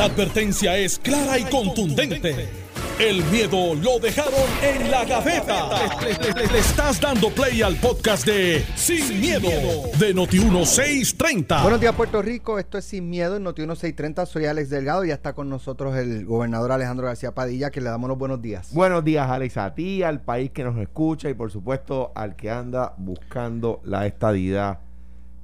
[0.00, 2.48] La advertencia es clara y contundente.
[2.98, 5.68] El miedo lo dejaron en la gaveta.
[6.00, 9.50] Le, le- le- le estás dando play al podcast de Sin, miedo,
[9.98, 11.60] de Noti1630.
[11.60, 12.58] Buenos días, Puerto Rico.
[12.58, 14.24] Esto es Sin Miedo en Noti 1630.
[14.24, 17.90] Soy Alex Delgado y ya está con nosotros el gobernador Alejandro García Padilla, que le
[17.90, 18.72] damos los buenos días.
[18.72, 22.50] Buenos días, Alex, a ti, al país que nos escucha y por supuesto al que
[22.50, 24.78] anda buscando la estadidad.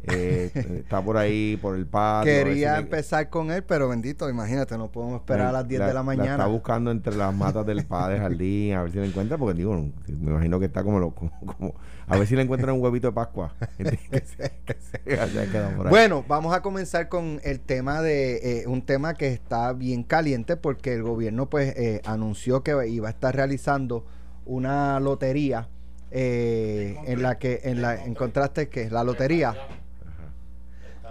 [0.09, 0.51] Eh,
[0.85, 2.33] está por ahí, por el patio.
[2.33, 5.85] Quería le- empezar con él, pero bendito, imagínate, no podemos esperar a las 10 de
[5.87, 6.47] la está mañana.
[6.47, 10.31] buscando entre las matas del padre jardín, a ver si la encuentra, porque digo, me
[10.31, 11.75] imagino que está como, lo, como, como-
[12.09, 13.53] a ver si le encuentran un huevito de Pascua.
[13.79, 15.91] que se, que se haya quedado por ahí.
[15.91, 20.57] Bueno, vamos a comenzar con el tema de eh, un tema que está bien caliente
[20.57, 24.07] porque el gobierno pues eh, anunció que iba a estar realizando
[24.45, 25.69] una lotería
[26.13, 29.57] eh, en la que en la encontraste que es la lotería.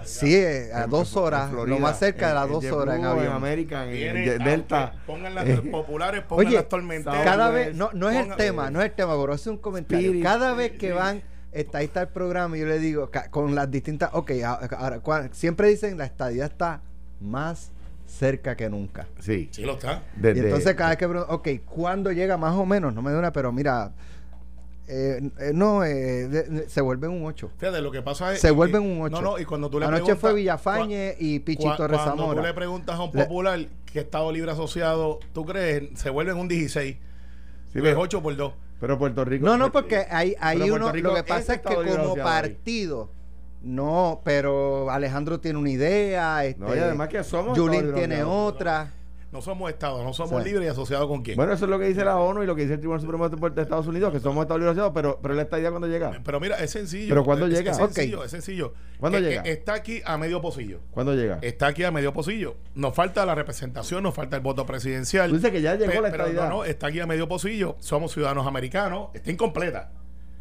[0.05, 2.65] Sí, eh, a En- dos en horas, Florida, lo más cerca de las en dos
[2.71, 3.33] horas en en avión.
[3.33, 4.93] American, en Viene, Jet- Delta.
[5.05, 7.23] Pongan las Eh, populares, pongan Oye, las tormenteras.
[7.23, 10.07] Cada vez, no, no es el tema, no es el tema, pero es un comentario.
[10.07, 11.21] Spirit, Cada vez que van,
[11.51, 14.31] está, ahí está el programa y yo le digo, con las distintas, ok,
[14.77, 16.81] ahora, siempre dicen la estadía está
[17.19, 17.71] más
[18.07, 19.07] cerca que nunca.
[19.19, 19.49] Sí.
[19.51, 20.03] Sí, lo está.
[20.15, 22.93] desde- y entonces cada vez que pregunto, ok, ¿cuándo llega más o menos?
[22.93, 23.91] No me da una, pero mira,
[24.87, 27.49] eh, eh, no, eh, de- de- se vuelven un 8.
[27.57, 28.39] Fíjate, lo que pasa es.
[28.41, 29.21] Se que- vuelven un ocho.
[29.21, 30.21] No, no, y cuando tú le Anoche preguntas.
[30.21, 32.41] fue Villafañe y Pichito cua- Cuando Rezamora.
[32.41, 33.59] tú le preguntas a un Le- popular
[33.91, 35.97] que Estado Libre Asociado, ¿tú crees?
[35.99, 36.95] Se vuelven un 16.
[37.73, 38.53] Sí, ves pero- 8 por 2.
[38.79, 39.45] Pero Puerto Rico.
[39.45, 43.09] No, no, porque hay, hay uno, Rico lo que pasa es que Libre como partido,
[43.63, 48.91] no, pero Alejandro tiene una idea, este, No, y además que somos Libre tiene otra.
[49.31, 51.35] No somos Estado, no somos O sea, libres y asociados con quién.
[51.35, 53.27] Bueno, eso es lo que dice la ONU y lo que dice el Tribunal Supremo
[53.27, 56.21] de Estados Unidos, que somos Estados asociados, pero, pero él está idea cuando llega.
[56.23, 57.09] pero mira, es sencillo.
[57.09, 57.71] ¿Pero cuándo es, llega?
[57.71, 58.73] Es sencillo, es sencillo.
[58.97, 59.41] ¿Cuándo Eh, llega?
[59.43, 60.79] eh, Está aquí a medio pocillo.
[60.91, 61.39] ¿Cuándo llega?
[61.41, 62.55] Está aquí a medio pocillo.
[62.75, 65.29] Nos falta la representación, nos falta el voto presidencial.
[65.29, 66.49] Tú dices que ya llegó Pe- la pero estadidad.
[66.49, 67.75] no, no, está aquí a medio pocillo.
[67.79, 69.09] Somos ciudadanos americanos.
[69.13, 69.91] Está incompleta.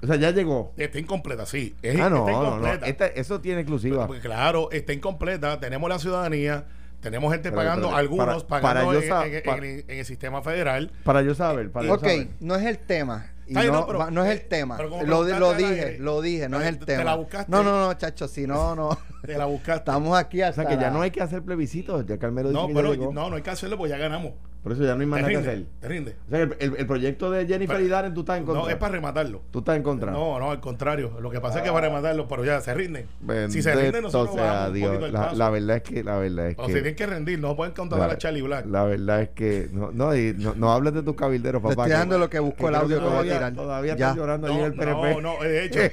[0.03, 0.73] O sea, ya llegó.
[0.77, 1.75] Está incompleta, sí.
[1.83, 2.47] Es- Ah, no, está no, no.
[2.59, 2.87] incompleta.
[2.87, 4.07] Esta- eso tiene exclusiva.
[4.07, 5.59] Porque, claro, está incompleta.
[5.59, 6.67] Tenemos la ciudadanía.
[7.05, 9.85] Tenemos gente Pero, pagando, pero, algunos para- pagando para yo en, sa- en- pa- en-
[9.87, 10.91] en el sistema federal.
[11.05, 12.29] Para yo saber, para yo Ok, saber.
[12.41, 13.27] no es el tema.
[13.47, 14.79] Y no, no, pero- va- no es el eh, tema.
[14.79, 17.05] Lo, lo dije, aire, lo dije, no es el te tema.
[17.05, 17.53] la buscaste.
[17.53, 18.99] No, no, no, chacho, si no, no.
[19.23, 19.81] Te la buscaste.
[19.91, 22.07] Estamos aquí O hasta sea, que ya la- no hay que hacer plebiscitos.
[22.07, 24.33] Ya Carmelo dice no, pero no, no hay que hacerlo porque ya ganamos.
[24.65, 25.65] Por eso ya no hay más Te nada que hacer.
[25.79, 26.17] Te rinde.
[26.27, 28.63] O sea, el, el- el proyecto de Jennifer Pero- y Darren, tú estás en contra.
[28.65, 29.43] No, es para rematarlo.
[29.51, 30.11] Tú estás en contra.
[30.11, 31.13] No, no, al contrario.
[31.21, 33.07] Lo que pasa es que para rematarlo, pero ya se rinden.
[33.51, 35.13] si se rinden, Bendito nosotros sea Dios.
[35.13, 35.37] La, paso.
[35.37, 36.73] la verdad es que, la verdad es O que.
[36.73, 38.65] se tienen que rendir, no pueden contratar a Charlie Black.
[38.67, 39.69] La verdad es que.
[39.71, 41.87] No, no, y no, no hables de tus cabilderos, Te papá.
[41.87, 43.53] estoy lo que busco el audio que voy a todavía- tirar.
[43.55, 44.07] Todavía Ya.
[44.07, 45.15] estás llorando No, el PNP.
[45.15, 45.87] no, no, de hecho, de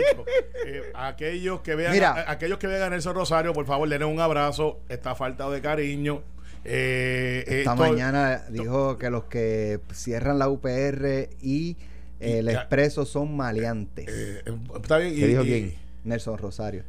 [0.00, 0.24] hecho
[0.66, 2.12] eh, aquellos que vean Mira.
[2.12, 5.60] a- aquellos que vean a Nelson Rosario, por favor, denle un abrazo, está faltado de
[5.60, 6.22] cariño.
[6.64, 11.76] Eh, Esta esto- mañana dijo que los que cierran la UPR y
[12.20, 14.06] eh, el ya- expreso son maleantes.
[14.08, 14.42] eh,
[14.80, 15.14] está bien.
[15.14, 15.74] ¿Qué dijo quién?
[16.04, 16.84] Nelson Rosario.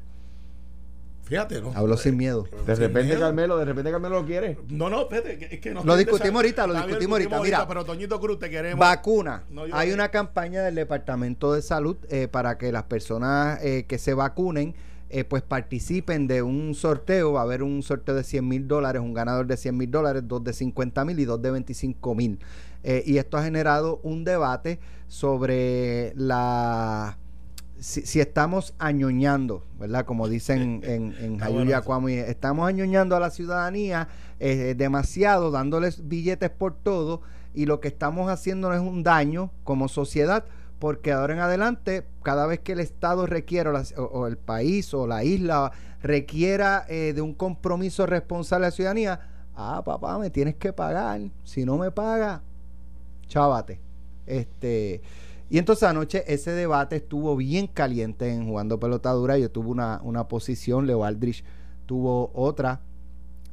[1.23, 1.71] Fíjate, ¿no?
[1.75, 2.43] Habló sin miedo.
[2.43, 3.19] De Sin repente miedo.
[3.21, 4.59] Carmelo, de repente Carmelo lo quiere.
[4.69, 7.41] No, no, espérate, es que no Lo discutimos ahorita, lo discutimos ahorita.
[7.41, 7.67] Mira.
[7.67, 8.79] pero Toñito Cruz, te queremos.
[8.79, 9.43] Vacuna.
[9.49, 13.97] No, Hay una campaña del Departamento de Salud eh, para que las personas eh, que
[13.97, 14.75] se vacunen
[15.09, 17.33] eh, pues participen de un sorteo.
[17.33, 20.23] Va a haber un sorteo de 100 mil dólares, un ganador de 100 mil dólares,
[20.25, 22.39] dos de 50 mil y dos de 25 mil.
[22.83, 27.17] Eh, y esto ha generado un debate sobre la...
[27.79, 30.05] Si, si estamos añoñando, ¿verdad?
[30.05, 31.83] Como dicen en, en Jayuya
[32.27, 34.07] estamos añoñando a la ciudadanía
[34.39, 37.21] eh, demasiado, dándoles billetes por todo,
[37.53, 40.45] y lo que estamos haciendo no es un daño como sociedad,
[40.79, 45.23] porque ahora en adelante, cada vez que el Estado requiera, o, el país o la
[45.23, 45.71] isla
[46.01, 49.19] requiera eh, de un compromiso responsable a la ciudadanía,
[49.55, 52.41] ah, papá, me tienes que pagar, si no me paga,
[53.27, 53.79] chávate.
[54.25, 55.01] Este,
[55.49, 59.37] y entonces anoche ese debate estuvo bien caliente en jugando pelotadura.
[59.37, 61.43] Yo tuve una, una posición, Leo Aldrich
[61.85, 62.81] tuvo otra.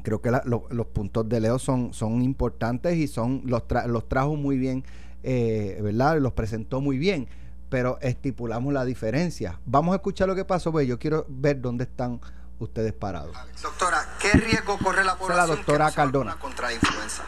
[0.03, 3.87] Creo que la- lo- los puntos de Leo son, son importantes y son los, tra-
[3.87, 4.85] los trajo muy bien,
[5.23, 6.19] eh, ¿verdad?
[6.19, 7.29] Los presentó muy bien,
[7.69, 9.59] pero estipulamos la diferencia.
[9.65, 12.21] Vamos a escuchar lo que pasó, porque yo quiero ver dónde están
[12.59, 13.37] ustedes parados.
[13.63, 16.37] Doctora, ¿qué riesgo corre la es la población doctora que Cardona.
[16.39, 17.23] contra la influenza?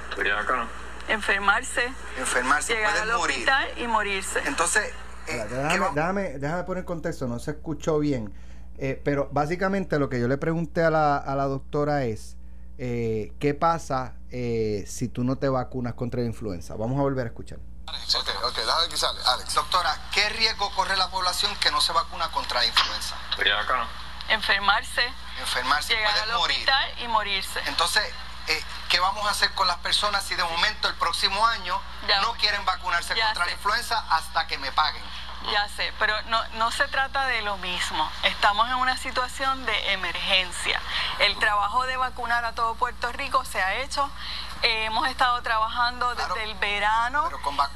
[1.08, 1.82] enfermarse,
[2.18, 3.36] Enfermarse, llegar al morir.
[3.36, 4.38] hospital y morirse.
[4.46, 4.82] Entonces,
[5.28, 8.32] eh, Espérate, ¿qué déjame, déjame, déjame poner contexto, no se escuchó bien.
[8.78, 12.36] Eh, pero básicamente lo que yo le pregunté a la, a la doctora es,
[12.78, 16.74] eh, ¿qué pasa eh, si tú no te vacunas contra la influenza?
[16.74, 17.58] Vamos a volver a escuchar.
[17.88, 19.20] Ok, ok, déjame que sale.
[19.26, 19.54] Alex.
[19.54, 23.14] Doctora, ¿qué riesgo corre la población que no se vacuna contra la influenza?
[24.28, 26.56] Enfermarse, Enfermarse, llegar al morir.
[26.56, 27.60] hospital y morirse.
[27.66, 28.02] Entonces,
[28.48, 32.20] eh, ¿qué vamos a hacer con las personas si de momento el próximo año Ya.
[32.22, 33.50] no quieren vacunarse Ya contra sé.
[33.50, 35.02] la influenza hasta que me paguen?
[35.52, 38.10] Ya sé, pero no, no se trata de lo mismo.
[38.22, 40.80] Estamos en una situación de emergencia.
[41.18, 44.10] El trabajo de vacunar a todo Puerto Rico se ha hecho.
[44.64, 47.28] Eh, hemos estado trabajando desde Claro, el verano.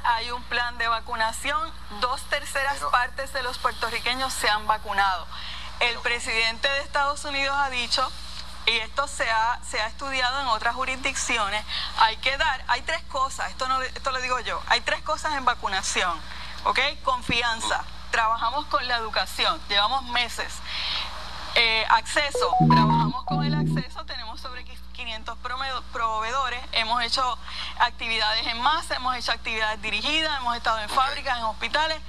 [0.05, 1.71] Hay un plan de vacunación.
[2.01, 5.27] Dos terceras Pero- partes de los puertorriqueños se han vacunado.
[5.81, 8.11] El presidente de Estados Unidos ha dicho
[8.65, 11.63] y esto se ha, se ha estudiado en otras jurisdicciones,
[11.97, 15.33] hay que dar, hay tres cosas, esto, no, esto lo digo yo, hay tres cosas
[15.35, 16.19] en vacunación,
[16.65, 16.77] ¿ok?
[17.03, 20.53] Confianza, trabajamos con la educación, llevamos meses.
[21.55, 24.63] Eh, acceso, trabajamos con el acceso, tenemos sobre
[25.09, 27.37] 500 prome- proveedores, hemos hecho
[27.79, 31.99] actividades en masa, hemos hecho actividades dirigidas, hemos estado en fábricas, en hospitales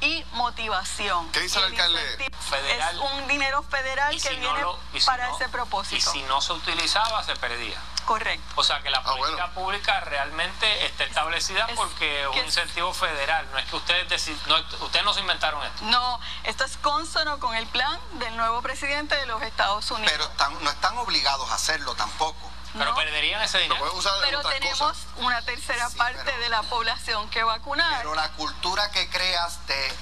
[0.00, 1.30] y motivación.
[1.32, 2.00] ¿Qué dice el alcalde?
[2.40, 2.94] Federal.
[2.96, 5.96] Es un dinero federal que si no viene lo- y si para no- ese propósito.
[5.96, 7.78] Y si no se utilizaba, se perdía.
[8.06, 8.54] Correcto.
[8.54, 9.52] O sea que la Ah, política bueno.
[9.54, 13.46] pública realmente está establecida es- porque es un incentivo federal.
[13.52, 14.56] No es que ustedes deci- no,
[14.86, 15.84] ustedes no se inventaron esto.
[15.84, 20.12] No, esto es consono con el plan del nuevo presidente de los Estados Unidos.
[20.12, 22.50] Pero están- no están obligados a hacerlo tampoco.
[22.72, 23.80] Pero No, perderían ese dinero.
[24.22, 25.04] pero tenemos cosas.
[25.16, 27.96] una tercera Sí, parte pero- de la población que vacunar.
[27.98, 29.92] Pero la cultura que creas de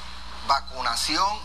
[0.48, 1.40] vacunación,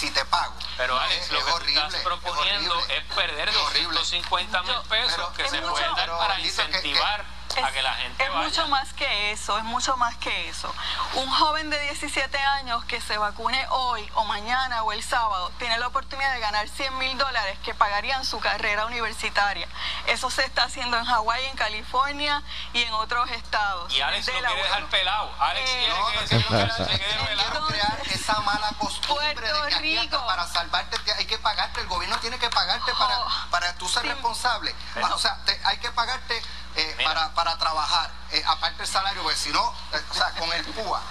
[0.00, 0.54] si te pago.
[0.76, 3.98] Pero es- Alex, lo es que horrible, estás proponiendo horrible, es perder es horrible.
[3.98, 7.24] 250 mil pesos pero que se pueden dar para dice que- que- incentivar
[7.58, 8.42] a Es- que la gente es vaya.
[8.42, 10.72] mucho más que eso, es mucho más que eso.
[11.14, 15.76] Un joven de 17 años que se vacune hoy o mañana o el sábado tiene
[15.78, 19.66] la oportunidad de ganar 100 mil dólares que pagarían su carrera universitaria.
[20.06, 22.42] Eso se está haciendo en Hawái, en California
[22.72, 23.92] y en otros estados.
[23.92, 25.30] Y Alex Desde lo la quiere dejar pelado.
[25.40, 27.66] Alex Eh, quiere No, que no, se quede pelado.
[27.66, 30.24] crear esa mala costumbre Puerto de que Rico.
[30.26, 33.88] para salvarte te- hay que pagarte, el gobierno tiene que pagarte para, Oh, para tú
[33.88, 34.08] ser sí.
[34.08, 34.74] responsable.
[34.94, 36.40] Pero- o sea, te- hay que pagarte
[36.76, 40.52] eh, para, para trabajar, eh, aparte el salario, porque si no, eh, o sea, con
[40.52, 41.02] el PUA.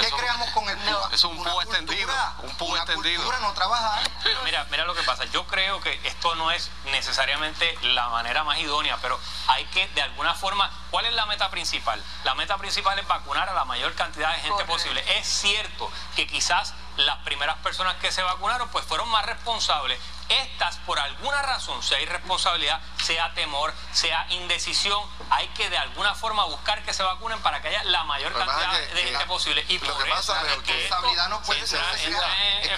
[0.00, 1.10] ¿Qué Eso- creamos con el PUA?
[1.12, 2.12] es un PUA extendido,
[2.42, 3.22] un PUA una extendido.
[3.22, 4.08] cultura no trabajar.
[4.22, 5.24] Pero mira, mira lo que pasa.
[5.26, 9.18] Yo creo que esto no es necesariamente la manera más idónea, pero
[9.48, 12.02] hay que, de alguna forma, ¿cuál es la meta principal?
[12.24, 14.72] La meta principal es vacunar a la mayor cantidad de gente Correcto.
[14.72, 15.18] posible.
[15.18, 19.98] Es cierto que quizás las primeras personas que se vacunaron pues fueron más responsables.
[20.28, 26.44] Estas, por alguna razón, sea irresponsabilidad, sea temor, sea indecisión, hay que de alguna forma
[26.44, 29.26] buscar que se vacunen para que haya la mayor cantidad es que- de gente la-
[29.26, 29.64] posible.
[29.68, 31.80] Y lo por que pasa, es La que- responsabilidad no puede ser.
[31.80, 32.10] es que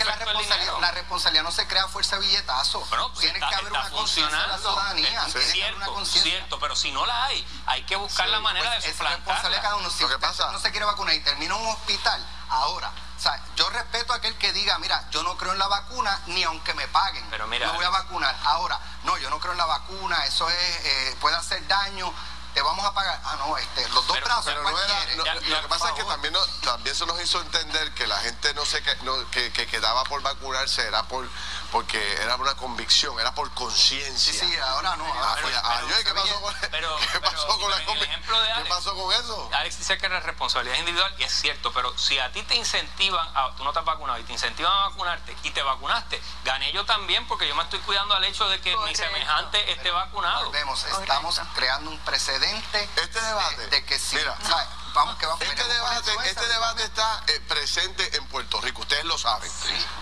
[0.05, 0.81] la responsabilidad, dinero.
[0.81, 2.81] la responsabilidad no se crea a fuerza de billetazo.
[2.88, 5.26] Bueno, pues Tiene está, que haber una conciencia de la ciudadanía.
[5.26, 8.26] Es tiene que haber una cierto, cierto, pero si no la hay, hay que buscar
[8.26, 9.88] Sí, la manera Pues de esa es la responsabilidad de cada suplantarla.
[9.88, 9.90] uno.
[9.90, 12.93] Si Lo que usted pasa- no se quiere vacunar y termina en un hospital, ahora,
[13.20, 16.19] o sea, yo respeto a aquel que diga, mira, yo no creo en la vacuna
[16.28, 17.22] ni aunque me paguen.
[17.28, 18.34] Pero mira, me voy a vacunar.
[18.44, 20.56] Ahora, no, yo no creo en la vacuna, eso es,
[20.87, 22.11] eh, puede hacer daño,
[22.55, 23.20] te vamos a pagar.
[23.22, 25.61] Ah, no, este, los dos Pero- brazos, Pero ¿cuál no era- no- Ya- lo ya,
[25.61, 28.64] que pasa es que también, no- también se nos hizo entender que la gente no
[28.64, 31.28] se que, no- que, que quedaba por vacunarse era por
[31.70, 34.32] porque era una convicción, era por Sí, conciencia.
[34.32, 35.05] sí, ahora no.
[35.05, 35.55] Ah, ahora sí.
[35.62, 38.40] ah, yo, ¿qué pasó con, pero- ¿qué pero, pasó con la en el convic- ejemplo
[38.40, 39.50] de ¿Qué pasó con eso?
[39.52, 42.55] Alex dice que la responsabilidad es individual y es cierto, pero si a ti te
[42.56, 46.20] incentivan, a, tú no te has vacunado y te incentivan a vacunarte y te vacunaste,
[46.44, 49.90] gané yo también porque yo me estoy cuidando al hecho de que mi semejante esté
[49.90, 50.46] vacunado.
[50.46, 51.00] Volvemos, Correcto.
[51.02, 54.16] estamos creando un precedente Este debate, de, de que sí.
[54.16, 54.66] mira, ¿sabes?
[54.94, 55.42] Vamos que vamos.
[55.42, 59.50] Este debate, este debate está eh, presente en Puerto Rico, ustedes lo saben,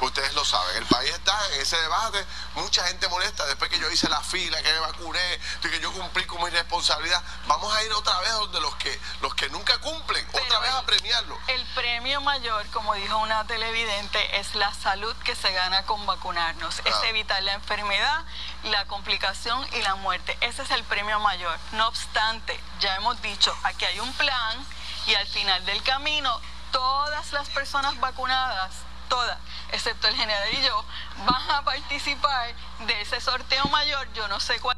[0.00, 0.76] ustedes lo saben.
[0.76, 4.60] El país está en ese debate, mucha gente molesta después que yo hice la fila,
[4.62, 7.22] que me vacuné, que yo cumplí con mi responsabilidad.
[7.46, 10.82] Vamos a ir otra vez donde los que los que nunca cumplen, otra vez a
[10.82, 11.38] premiarlo.
[11.48, 16.80] El premio mayor, como dijo una televidente, es la salud que se gana con vacunarnos.
[16.84, 18.24] Es evitar la enfermedad,
[18.64, 20.36] la complicación y la muerte.
[20.40, 21.56] Ese es el premio mayor.
[21.72, 24.58] No obstante, ya hemos dicho, aquí hay un plan
[25.06, 26.30] y al final del camino,
[26.72, 28.74] todas las personas vacunadas,
[29.08, 29.38] todas,
[29.72, 30.84] excepto el general y yo,
[31.26, 32.48] van a participar
[32.86, 34.06] de ese sorteo mayor.
[34.14, 34.76] Yo no sé cuál.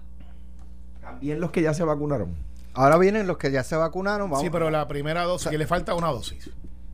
[1.01, 2.37] También los que ya se vacunaron.
[2.75, 4.31] Ahora vienen los que ya se vacunaron.
[4.31, 4.43] Vamos.
[4.45, 6.49] Sí, pero la primera dosis, que le falta una dosis.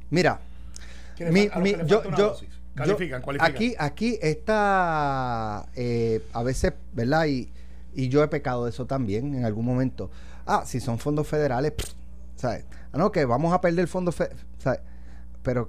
[0.09, 0.40] Mira,
[1.19, 2.49] mi- mi- yo, yo- dosis.
[2.76, 3.52] Yo- Califican, cualifican.
[3.54, 7.26] Aquí, aquí está, eh, a veces, ¿verdad?
[7.26, 7.49] Y,
[7.95, 10.11] y yo he pecado de eso también en algún momento.
[10.47, 11.92] Ah, si son fondos federales, pff,
[12.37, 12.64] ¿sabes?
[12.92, 14.80] Ah, no, que vamos a perder fondos federales, ¿sabes?
[15.42, 15.68] Pero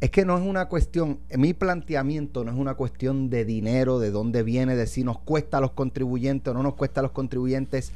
[0.00, 4.10] es que no es una cuestión, mi planteamiento no es una cuestión de dinero, de
[4.10, 7.12] dónde viene, de si nos cuesta a los contribuyentes o no nos cuesta a los
[7.12, 7.92] contribuyentes,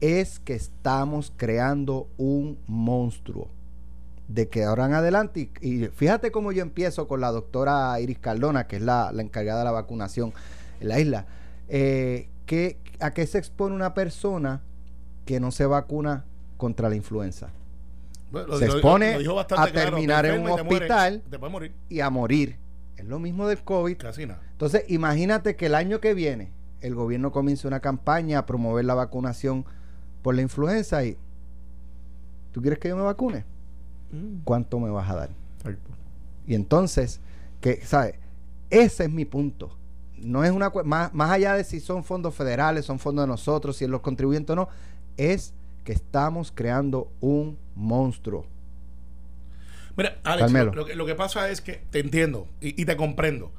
[0.00, 3.48] es que estamos creando un monstruo
[4.28, 8.18] de que ahora en adelante, y, y fíjate cómo yo empiezo con la doctora Iris
[8.18, 10.32] Cardona, que es la, la encargada de la vacunación
[10.80, 11.26] en la isla,
[11.68, 14.60] eh, que, ¿a qué se expone una persona
[15.24, 16.24] que no se vacuna
[16.56, 17.48] contra la influenza
[18.30, 20.90] Bueno, se lo- expone lo a claro, te terminar en un te mueres.
[20.90, 21.22] hospital.
[21.50, 21.72] Morir.
[21.88, 22.56] y a morir.
[22.96, 23.96] Es lo mismo del COVID.
[23.98, 24.40] Casi nada.
[24.52, 28.94] Entonces, imagínate que el año que viene el gobierno comience una campaña a promover la
[28.94, 29.64] vacunación
[30.22, 31.16] por la influenza y
[32.52, 33.44] ¿tú quieres que yo me vacune?
[34.44, 35.30] ¿Cuánto me vas a dar?
[35.58, 35.90] Exacto.
[36.46, 37.20] Y entonces,
[37.60, 38.14] que, ¿sabes?
[38.70, 39.76] Ese es mi punto.
[40.16, 43.76] No es una más, más allá de si son fondos federales, son fondos de nosotros,
[43.76, 44.68] si es los contribuyentes o no,
[45.16, 45.52] es
[45.84, 48.44] que estamos creando un monstruo.
[49.96, 52.96] Mira, Alex, lo, lo que, lo que pasa es que te entiendo y, y te
[52.96, 53.50] comprendo.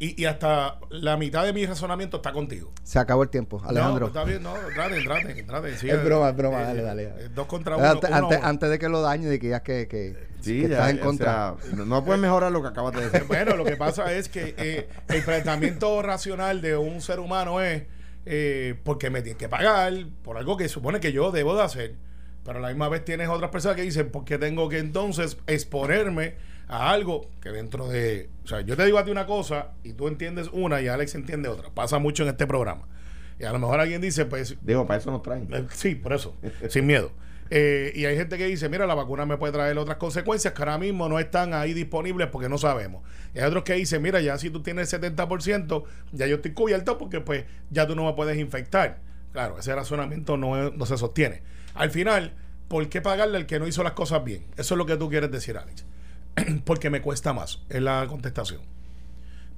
[0.00, 2.72] Y, y hasta la mitad de mi razonamiento está contigo.
[2.84, 4.00] Se acabó el tiempo, Alejandro.
[4.00, 5.76] No, está bien, no, trate, trate, trate.
[5.76, 7.02] sí, Es broma, es eh, broma, eh, dale, dale.
[7.04, 7.84] eh, Dos contra uno.
[7.84, 8.46] antes, uno antes- uno.
[8.46, 10.98] antes de que lo dañe, de que ya que, que, Sí, que ya, estás en
[11.00, 11.54] o contra.
[11.60, 13.24] sea, no, no puedes mejorar lo que acabas de decir.
[13.28, 17.82] Bueno, lo que pasa es que eh, el planteamiento racional de un ser humano es
[18.24, 21.94] eh, porque me tiene que pagar por algo que supone que yo debo de hacer.
[22.44, 25.38] Pero a la misma vez tienes otras personas que dicen, ¿por qué tengo que entonces
[25.48, 26.36] exponerme
[26.68, 28.28] a algo que dentro de...
[28.44, 31.14] O sea, yo te digo a ti una cosa y tú entiendes una y Alex
[31.14, 31.70] entiende otra.
[31.70, 32.86] Pasa mucho en este programa.
[33.40, 35.48] Y a lo mejor alguien dice, pues Digo, para eso nos traen.
[35.52, 36.36] eh, Sí, por eso,
[36.68, 37.12] sin miedo.
[37.50, 40.60] Eh, y hay gente que dice, mira, la vacuna me puede traer otras consecuencias que
[40.60, 43.02] ahora mismo no están ahí disponibles porque no sabemos.
[43.34, 46.52] Y hay otros que dicen, mira, ya si tú tienes el 70%, ya yo estoy
[46.52, 48.98] cubierto porque pues ya tú no me puedes infectar.
[49.32, 51.42] Claro, ese razonamiento no, es- no se sostiene.
[51.74, 52.34] Al final,
[52.66, 54.44] ¿por qué pagarle al que no hizo las cosas bien?
[54.58, 55.86] Eso es lo que tú quieres decir, Alex.
[56.64, 58.60] porque me cuesta más, es la contestación.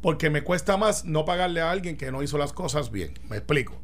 [0.00, 3.14] Porque me cuesta más no pagarle a alguien que no hizo las cosas bien.
[3.28, 3.80] Me explico.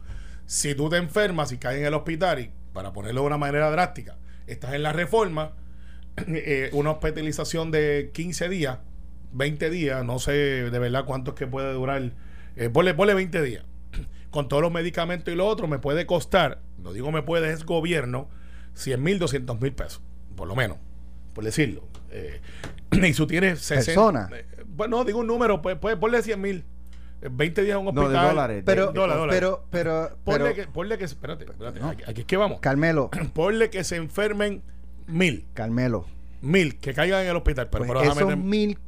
[0.47, 3.71] Si tú te enfermas y caes en el hospital, y para ponerlo de una manera
[3.71, 5.53] drástica, estás en la reforma,
[6.27, 8.79] eh, una hospitalización de 15 días,
[9.33, 12.13] 20 días, no sé de verdad cuánto es que puede durar,
[12.57, 13.65] eh, ponle, ponle 20 días.
[14.31, 17.65] Con todos los medicamentos y lo otro, me puede costar, no digo me puede, es
[17.65, 18.29] gobierno,
[18.75, 20.01] 100 mil, 200 mil pesos,
[20.37, 20.79] por lo menos,
[21.35, 21.85] por decirlo.
[22.11, 22.41] Eh,
[23.05, 23.85] y tú tienes 60.
[23.87, 24.29] Persona.
[24.33, 26.65] eh, bueno, digo un número, pues, pues ponle 100 mil.
[27.31, 28.23] 20 días en un No, hospital.
[28.23, 28.63] de dólares.
[28.67, 29.35] Pero, de- Dólar, dólar.
[29.35, 31.89] pero, pero, Ponle pero, que, ponle que, espérate, espérate, No.
[31.89, 32.61] aquí, aquí es que vamos.
[32.61, 34.63] Carmelo, Ponle que se enfermen
[35.07, 36.07] mil, Carmelo,
[36.43, 37.69] mil, que caigan en el hospital.
[37.71, 38.79] Pero, pues pero esos mil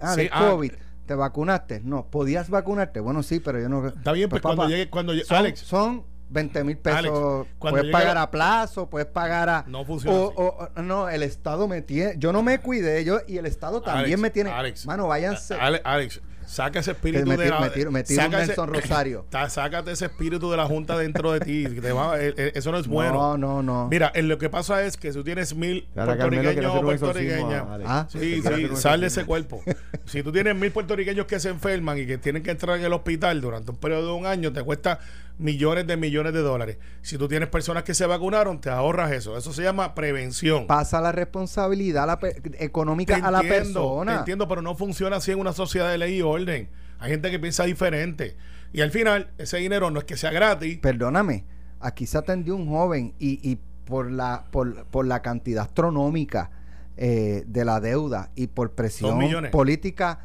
[0.00, 0.72] ah, Sí, de ah, COVID,
[1.06, 1.80] ¿te vacunaste?
[1.82, 3.00] No, ¿podías vacunarte?
[3.00, 3.88] Bueno, sí, pero yo no...
[3.88, 6.98] Está bien, pues, papá, cuando llegue, cuando llegue, son, Alex, son 20 mil pesos.
[6.98, 9.64] Alex, puedes pagar a plazo, puedes pagar a...
[9.68, 10.34] No funciona o, así.
[10.38, 12.14] o- o- no, el Estado me tiene...
[12.18, 14.50] Yo no me cuidé, yo y el Estado también Alex, me tiene...
[14.50, 15.54] Alex, mano, váyanse...
[15.54, 19.24] Ale- Alex, saca ese espíritu me, de la, me tiro, me tiro un ese- Rosario.
[19.30, 21.64] ta- sácate ese espíritu de la Junta dentro de ti.
[21.66, 23.12] que te va- eh, eh, eso no es bueno.
[23.14, 23.88] No, no, no.
[23.90, 27.74] Mira, en lo que pasa es que si tú tienes mil puertorriqueños o puertorriqueñas, a
[27.74, 27.90] Alex.
[27.90, 28.06] Ah.
[28.10, 29.62] Sí, sí, hacer un sal de ese cuerpo.
[30.04, 32.92] Si tú tienes mil puertorriqueños que se enferman y que tienen que entrar en el
[32.92, 34.98] hospital durante un periodo de un año, te cuesta
[35.38, 36.78] millones de millones de dólares.
[37.02, 39.36] Si tú tienes personas que se vacunaron, te ahorras eso.
[39.36, 40.66] Eso se llama prevención.
[40.66, 42.18] Pasa la responsabilidad la
[42.58, 44.18] económica Te a la te persona.
[44.18, 46.68] entiendo, pero no funciona así en una sociedad de ley y orden.
[46.98, 48.36] Hay gente que piensa diferente.
[48.72, 50.78] Y al final, ese dinero no es que sea gratis.
[50.78, 51.44] Perdóname,
[51.80, 56.50] aquí se atendió un joven y, y por la por, por la cantidad astronómica
[56.96, 59.18] eh, de la deuda y por presión
[59.50, 60.20] política,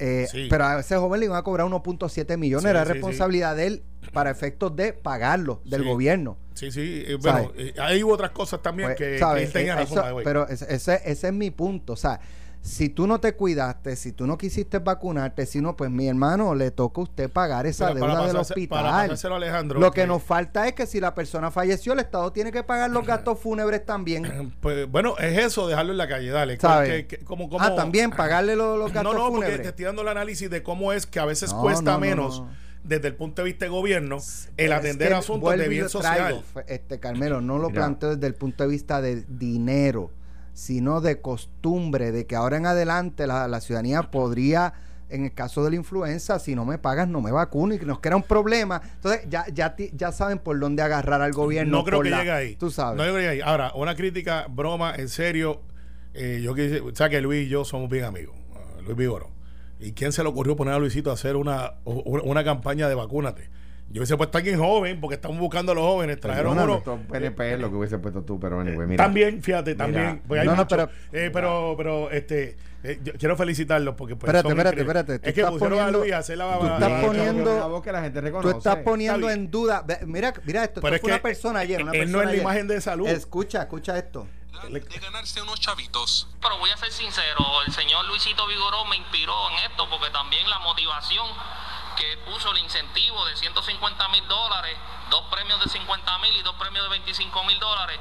[0.00, 0.46] eh, Sí.
[0.50, 3.66] pero a ese joven le iban a cobrar 1.7 millones, Sí, era sí, responsabilidad de
[3.66, 6.36] él para efectos de pagarlo, del gobierno.
[6.54, 7.04] Sí, sí.
[7.06, 9.98] eh, bueno, eh, hay otras cosas también Pues, que, que él tenía Eh, razón.
[10.06, 11.92] eso- pero ese, ese es mi punto.
[11.92, 12.20] O sea,
[12.62, 16.54] si tú no te cuidaste, si tú no quisiste vacunarte, si no, pues mi hermano,
[16.54, 19.32] le toca a usted pagar esa deuda del pasarse- hospital.
[19.32, 22.62] Alejandro, Lo que nos falta es que si la persona falleció, el Estado tiene que
[22.62, 24.54] pagar los gastos fúnebres también.
[24.60, 26.58] Pues, bueno, es eso, dejarlo en la calle, dale.
[26.60, 27.06] ¿Sabes?
[27.06, 29.62] Que- que- como- como- Ah, también pagarle los, los gastos No, no, porque fúnebres.
[29.62, 31.98] te estoy dando el análisis de cómo es que a veces No, cuesta no, no,
[32.00, 32.48] menos, no.
[32.84, 34.18] desde el punto de vista de gobierno,
[34.58, 36.16] el Es atender que asuntos de bien social.
[36.16, 37.80] traigo, este Carmelo, no lo Mira.
[37.80, 40.10] planteo desde el punto de vista de dinero,
[40.60, 44.74] sino de costumbre, de que ahora en adelante la, la ciudadanía podría,
[45.08, 47.86] en el caso de la influenza, si no me pagas, no me vacuno y que
[47.86, 48.82] nos crea un problema.
[48.96, 51.78] Entonces, ya, ya, ya saben por dónde agarrar al gobierno.
[51.78, 52.56] No creo que la- llegue ahí.
[52.56, 52.98] Tú sabes.
[52.98, 53.40] No creo que llegue ahí.
[53.40, 55.62] Ahora, una crítica, broma, en serio.
[56.12, 58.36] eh, yo quise, o sea que Luis y yo somos bien amigos.
[58.54, 59.30] ah, Luis Vigoro.
[59.78, 63.48] ¿Y quién se le ocurrió poner a Luisito a hacer una, una campaña de vacúnate?
[63.92, 66.20] Yo hubiese puesto a alguien joven, porque estamos buscando a los jóvenes.
[66.20, 66.76] Trajeron uno.
[66.76, 69.02] esto PNP es lo que hubiese puesto tú, pero anyway, mira.
[69.04, 69.84] También, fíjate, Mira.
[69.84, 70.22] también.
[70.28, 74.14] porque hay No, no, pero- Eh, pero, pero, este, eh, yo quiero felicitarlos porque.
[74.14, 76.66] Pues, Espérate, espérate, espérate, Es que estás pusieron a poniendo- Luis a hacer la tú
[76.66, 79.84] estás poniendo- Una voz que la gente Tú estás poniendo en duda.
[80.06, 80.80] Mira, mira esto.
[80.80, 81.82] Pero esto es fue que una persona ayer.
[81.82, 82.42] Una él no persona es la ayer.
[82.42, 83.08] imagen de salud.
[83.08, 84.26] Escucha, escucha esto.
[84.70, 86.28] de ganarse unos chavitos.
[86.40, 90.48] Pero voy a ser sincero, el señor Luisito Vigoró me inspiró en esto porque también
[90.50, 91.26] la motivación
[92.00, 94.74] que puso el incentivo de 150 mil dólares,
[95.10, 98.00] dos premios de 50 mil y dos premios de 25 mil dólares,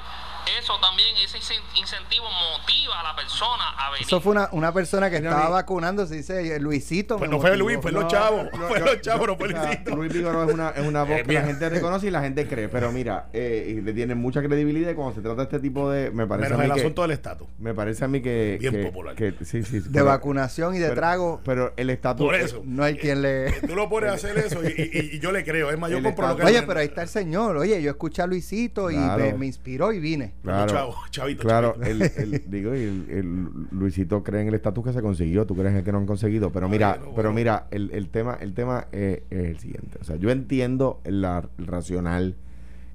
[0.59, 4.05] eso también, ese incen- incentivo motiva a la persona a venir.
[4.05, 7.17] Eso fue una, una persona que estaba ni- vacunando, se dice eh, Luisito.
[7.17, 7.55] Pues no fue.
[7.57, 8.45] Luis, fue los No, chavos.
[8.57, 9.95] no, Fue los chavos, no fue Luisito.
[9.95, 12.47] Luis Vigoró es una, es una voz Eh, que la gente reconoce y la gente
[12.47, 12.69] cree.
[12.69, 15.89] Pero mira, eh, y le tiene mucha credibilidad y cuando se trata de este tipo
[15.89, 16.11] de.
[16.11, 17.47] Me parece Menos a el que, asunto del estatus.
[17.59, 18.57] Me parece a mí que.
[18.59, 19.15] Bien que- popular.
[19.15, 22.25] que- sí, sí, De pero- vacunación y de pero- trago, Pero el estatus.
[22.25, 22.61] Por eso.
[22.65, 23.51] no hay quien le...
[23.61, 25.69] Tú lo pones a hacer eso y, y- y yo le creo.
[25.71, 27.57] Es más, yo compro lo que Oye, pero ahí está el señor.
[27.57, 30.28] Oye, yo escuché a Luisito y me inspiró y vine.
[30.43, 32.19] Claro, Chavo, chavito, claro chavito.
[32.21, 35.71] el, el- digo, el, el Luisito cree en el estatus que se consiguió, tú crees
[35.71, 37.33] en el que no han conseguido, pero mira, pero bueno.
[37.33, 41.47] mira, el, el tema, el tema es, es el siguiente, o sea, yo entiendo la,
[41.57, 42.35] el racional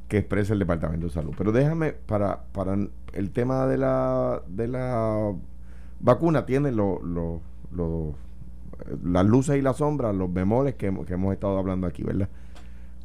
[0.09, 2.77] que expresa el Departamento de Salud, pero déjame para, para
[3.13, 5.33] el tema de la, de la
[6.01, 7.41] vacuna tiene lo, lo-
[7.73, 8.15] lo-
[9.05, 12.29] las luces y las sombras, los bemoles que hemos estado hablando aquí, ¿verdad?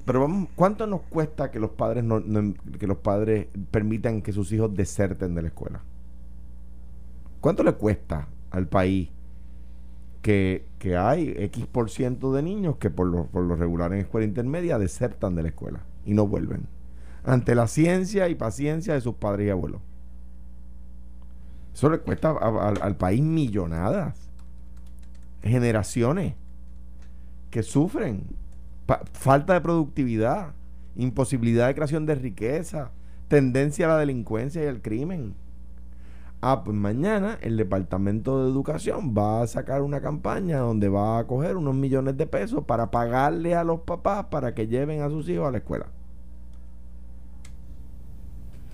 [0.10, 4.34] Pero vamos, ¿cuánto nos cuesta que los padres no, no- que los padres permitan que
[4.34, 5.84] sus hijos deserten de la escuela?
[7.39, 9.10] ¿Cuánto le cuesta al país
[10.24, 14.00] que, que hay X por ciento de niños que por lo, por lo regular en
[14.00, 16.66] escuela intermedia desertan de la escuela y no vuelven?
[17.24, 19.80] Ante la ciencia y paciencia de sus padres y abuelos.
[21.75, 24.18] Eso le cuesta al país millonadas,
[25.44, 26.34] generaciones
[27.51, 28.38] que sufren
[29.13, 30.53] falta de productividad,
[30.96, 32.91] imposibilidad de creación de riqueza,
[33.27, 35.36] tendencia a la delincuencia y al crimen.
[36.41, 41.27] Ah, pues mañana el Departamento de Educación va a sacar una campaña donde va a
[41.27, 45.27] coger unos millones de pesos para pagarle a los papás para que lleven a sus
[45.27, 45.88] hijos a la escuela.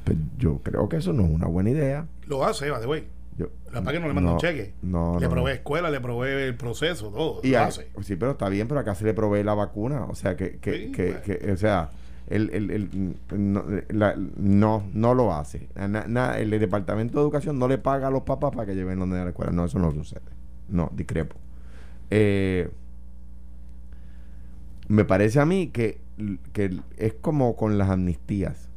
[0.03, 2.07] Pues yo creo que eso no es una buena idea.
[2.27, 3.14] Lo hace, va de güey.
[3.37, 4.73] Yo, La que no le manda un cheque.
[4.81, 5.55] No, le no, provee no.
[5.55, 7.41] escuela, le provee el proceso, todo.
[7.43, 10.05] Y a- sí, pero está bien, pero acá se le provee la vacuna.
[10.05, 11.21] O sea, que, que, Sí, que, bueno.
[11.25, 11.89] que- o sea,
[12.29, 15.67] el, el, el- no, la- no, no lo hace.
[15.75, 18.99] Na- na- el Departamento de Educación no le paga a los papás para que lleven
[18.99, 19.51] los niños a la escuela.
[19.51, 20.21] No, eso no sucede.
[20.69, 21.35] No, discrepo.
[22.09, 22.69] Eh,
[24.87, 25.99] me parece a mí que,
[26.53, 28.69] que es como con las amnistías.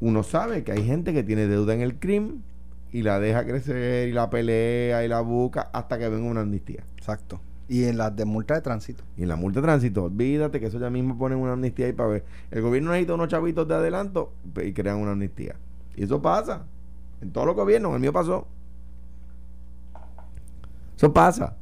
[0.00, 2.42] Uno sabe que hay gente que tiene deuda en el crimen
[2.92, 6.84] y la deja crecer y la pelea y la busca hasta que venga una amnistía.
[6.96, 7.40] Exacto.
[7.68, 9.04] Y en las de multa de tránsito.
[9.16, 11.92] Y en la multa de tránsito, olvídate que eso ya mismo ponen una amnistía ahí
[11.92, 12.24] para ver.
[12.50, 14.32] El gobierno necesita unos chavitos de adelanto
[14.64, 15.56] y crean una amnistía.
[15.94, 16.64] Y eso pasa.
[17.20, 18.46] En todos los gobiernos, el mío pasó.
[20.96, 21.56] Eso pasa.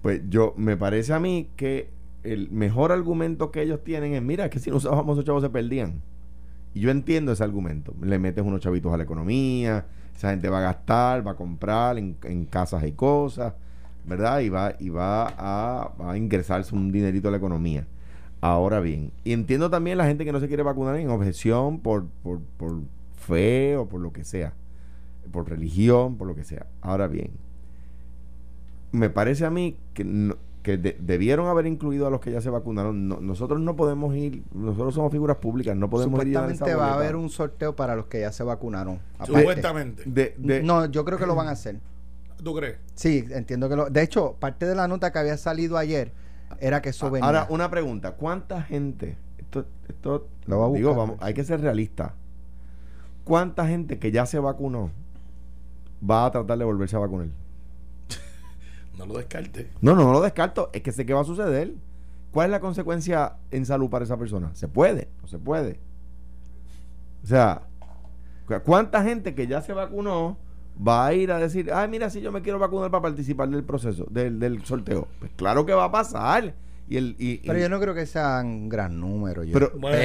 [0.00, 1.90] Pues yo, me parece a mí que
[2.22, 5.42] el mejor argumento que ellos tienen es, mira, es que si no usábamos esos chavos
[5.42, 6.00] se perdían.
[6.72, 7.94] Y yo entiendo ese argumento.
[8.00, 11.98] Le metes unos chavitos a la economía, esa gente va a gastar, va a comprar
[11.98, 13.54] en, en casas y cosas,
[14.04, 14.40] ¿verdad?
[14.40, 17.86] Y va, y va a, a ingresarse un dinerito a la economía.
[18.40, 22.06] Ahora bien, y entiendo también la gente que no se quiere vacunar en objeción por,
[22.22, 22.80] por, por
[23.14, 24.54] fe o por lo que sea,
[25.30, 26.66] por religión, por lo que sea.
[26.80, 27.32] Ahora bien,
[28.92, 32.50] me parece a mí que, que de- debieron haber incluido a los que ya se
[32.50, 33.08] vacunaron.
[33.08, 36.64] No- nosotros no podemos ir, nosotros somos figuras públicas, no podemos ir a llenar esa
[36.66, 38.98] Supuestamente va a haber un sorteo para los que ya se vacunaron.
[39.14, 39.38] Aparte.
[39.40, 40.02] Supuestamente.
[40.06, 41.78] De- de- No, yo creo que lo van a hacer.
[42.42, 42.76] ¿Tú crees?
[42.94, 43.90] Sí, entiendo que lo.
[43.90, 46.12] De hecho, parte de la nota que había salido ayer
[46.58, 47.26] era que eso venía.
[47.26, 48.12] Ahora, una pregunta.
[48.12, 49.16] ¿Cuánta gente?
[49.38, 52.14] Esto, esto Lo va a digo, vamos, hay que ser realista.
[53.24, 54.90] ¿Cuánta gente que ya se vacunó
[56.08, 57.28] va a tratar de volverse a vacunar?
[59.00, 59.70] No lo descarte.
[59.80, 60.68] No, no, no lo descarto.
[60.74, 61.72] Es que sé que va a suceder.
[62.32, 64.50] ¿Cuál es la consecuencia en salud para esa persona?
[64.54, 65.08] ¿Se puede?
[65.22, 65.80] ¿No se puede?
[67.24, 67.62] O sea,
[68.46, 70.36] cu- ¿cuánta gente que ya se vacunó
[70.86, 73.64] va a ir a decir, ay, mira, si yo me quiero vacunar para participar del
[73.64, 75.08] proceso, del, del sorteo?
[75.18, 76.54] Pues claro que va a pasar.
[76.90, 79.44] Y el, y, Pero y- yo no creo que sean un gran número.
[79.44, 79.96] Yo Pero- Bueno,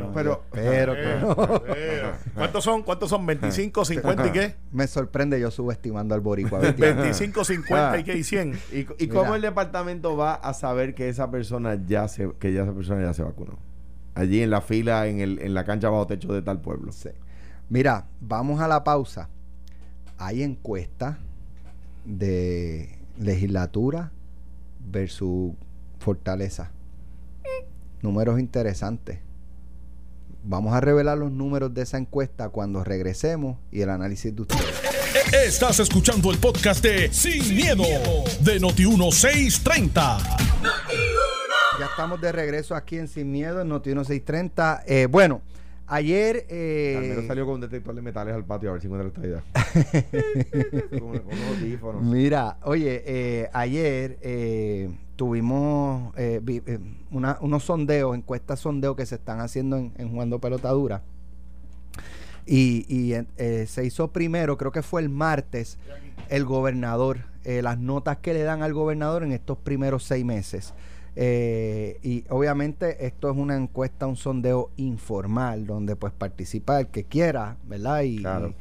[0.00, 0.12] no.
[0.12, 2.12] pero- espero que Eh, eh.
[2.34, 2.82] ¿Cuántos son?
[2.82, 3.26] ¿Cuántos son?
[3.26, 4.54] ¿25, 50 y qué?
[4.70, 6.58] Me sorprende yo subestimando al boricua.
[6.60, 6.92] ¿viste?
[6.92, 8.52] 25, 50 y qué y 100.
[8.72, 9.14] ¿Y, Mira.
[9.14, 13.00] cómo el departamento va a saber que esa persona ya se, que ya esa persona
[13.02, 13.58] ya se vacunó?
[14.14, 16.92] Allí en la fila, en, el, en la cancha bajo techo de tal pueblo.
[16.92, 17.08] Sí.
[17.70, 19.30] Mira, vamos a la pausa.
[20.18, 21.16] Hay encuestas
[22.04, 24.12] de legislatura
[24.86, 25.54] versus
[26.04, 26.70] fortaleza.
[28.02, 29.18] Números interesantes.
[30.44, 34.64] Vamos a revelar los números de esa encuesta cuando regresemos y el análisis de ustedes.
[35.46, 37.82] Estás escuchando el podcast de Sin, miedo,
[38.40, 40.18] de Noti1630.
[41.80, 44.84] Ya estamos de regreso aquí en Sin Miedo, en Noti 1630.
[44.86, 45.40] Eh, bueno,
[45.86, 46.44] ayer...
[46.50, 49.26] eh, Carmelo salió con un detector de metales al patio a ver si encuentra esta
[49.26, 49.42] idea.
[51.00, 52.02] con, con audífonos.
[52.02, 56.78] Mira, oye, eh, ayer eh, tuvimos eh, vi- eh,
[57.10, 61.02] una- unos sondeos, encuestas sondeos que se están haciendo en, en Jugando Pelotadura.
[62.46, 65.78] Y, y, eh, se hizo primero, creo que fue el martes,
[66.28, 70.74] el gobernador, eh, las notas que le dan al gobernador en estos primeros seis meses.
[71.16, 77.04] Eh, y obviamente esto es una encuesta, un sondeo informal, donde pues participa el que
[77.04, 78.02] quiera, ¿verdad?
[78.02, 78.48] Y, Claro.
[78.48, 78.54] y,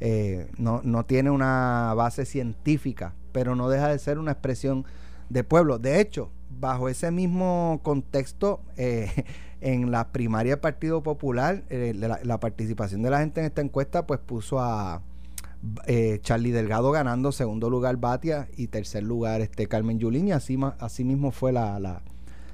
[0.00, 4.84] eh, no, no tiene una base científica, pero no deja de ser una expresión
[5.28, 5.78] de pueblo.
[5.78, 9.10] De hecho, bajo ese mismo contexto, eh,
[9.60, 13.60] en la primaria del Partido Popular, eh, la, la participación de la gente en esta
[13.62, 15.02] encuesta, pues puso a
[15.86, 20.58] eh, Charlie Delgado ganando segundo lugar Batia y tercer lugar este Carmen Yulín y así,
[20.78, 22.02] así mismo fue la, la-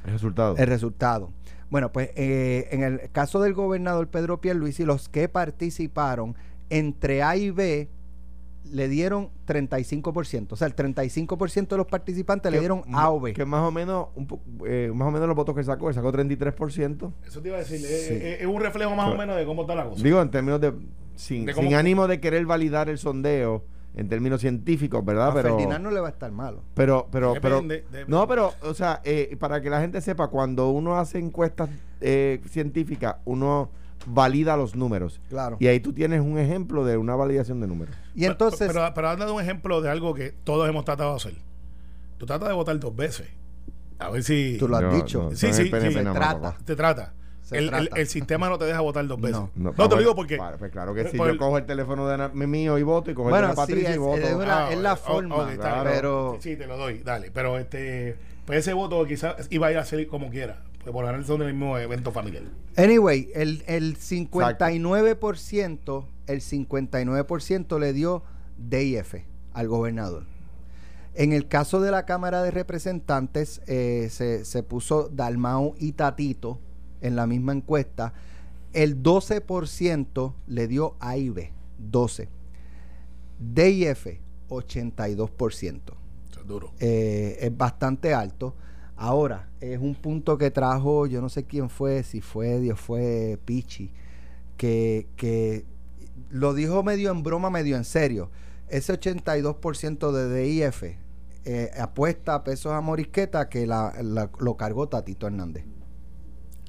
[0.04, 0.56] El resultado.
[0.56, 1.32] el resultado.
[1.70, 6.34] Bueno, pues eh, en el caso del gobernador Pedro Pierluisi, los que participaron
[6.68, 7.88] entre A y B
[8.64, 10.52] le dieron 35%.
[10.52, 13.32] O sea, el 35% de los participantes le dieron A o B.
[13.32, 15.94] Que más o menos, un po- eh, más o menos los votos que sacó, él
[15.94, 17.12] sacó 33%.
[17.26, 18.14] Eso te iba a decir, es, Sí.
[18.14, 20.02] es- es un reflejo más o menos de cómo está la cosa.
[20.02, 20.72] Digo, en términos de.
[21.16, 25.28] Sin, De cómo- sin ánimo de querer validar el sondeo en términos científicos, ¿verdad?
[25.28, 25.56] a pero.
[25.56, 26.62] Ferdinand no le va a estar malo.
[26.74, 27.60] Pero, pero, pero.
[27.60, 27.84] Depende.
[28.08, 31.68] No, pero, o sea, eh, para que la gente sepa, cuando uno hace encuestas
[32.00, 33.70] eh, científicas, uno
[34.06, 35.20] valida los números.
[35.28, 35.56] Claro.
[35.60, 37.94] Y ahí tú tienes un ejemplo de una validación de números.
[38.14, 41.10] Y entonces, Pero, pero, pero has dado un ejemplo de algo que todos hemos tratado
[41.10, 41.34] de hacer.
[42.18, 43.28] Tú tratas de votar dos veces.
[43.98, 45.22] A ver si Tú lo has No, dicho.
[45.24, 46.56] no, Sí, sí, sí, más, trata.
[46.64, 47.12] te trata.
[47.50, 49.36] El, el- sistema no te deja votar dos veces.
[49.36, 49.50] No.
[49.56, 50.38] No, pa- te lo digo porque.
[50.58, 51.16] pues claro que sí.
[51.16, 53.56] por Yo cojo el teléfono de na- mío y voto y cojo Bueno, el de
[53.56, 54.22] sí, Patricia es- y voto.
[54.22, 55.94] es una- Ah, es la forma, ok, está bien.
[55.96, 57.30] pero- Sí, te lo doy, dale.
[57.32, 58.16] Pero este.
[58.46, 60.62] Pues ese voto quizás iba a ir a ser como quiera.
[60.82, 62.44] Pues por ganar son del mismo evento familiar.
[62.76, 68.22] anyway, el, el 59%, el 59% le dio
[68.56, 70.24] D y F al gobernador.
[71.14, 76.58] En el caso de la Cámara de Representantes, eh, se, se puso Dalmau y Tatito
[77.00, 78.12] en la misma encuesta.
[78.72, 82.28] El 12% le dio A y B, 12.
[83.38, 85.80] D y F, 82%.
[86.30, 86.72] Eso es duro.
[86.78, 88.54] Eh, es bastante alto.
[89.02, 93.38] Ahora, es un punto que trajo, yo no sé quién fue, si fue Dios, fue
[93.46, 93.92] Pichi,
[94.58, 95.64] que, que
[96.28, 98.30] lo dijo medio en broma, medio en serio.
[98.68, 100.82] Ese 82% de DIF
[101.46, 105.64] eh, apuesta a pesos a Morisqueta que la, la- lo cargó Tatito Hernández.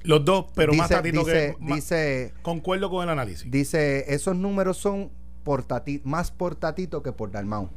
[0.03, 1.63] Los dos, pero más dice, tatito dice, que.
[1.65, 3.51] más- dice, concuerdo con el análisis.
[3.51, 5.11] dice, esos números son
[5.43, 7.69] por Tati- más por Tatito que por Dalmau.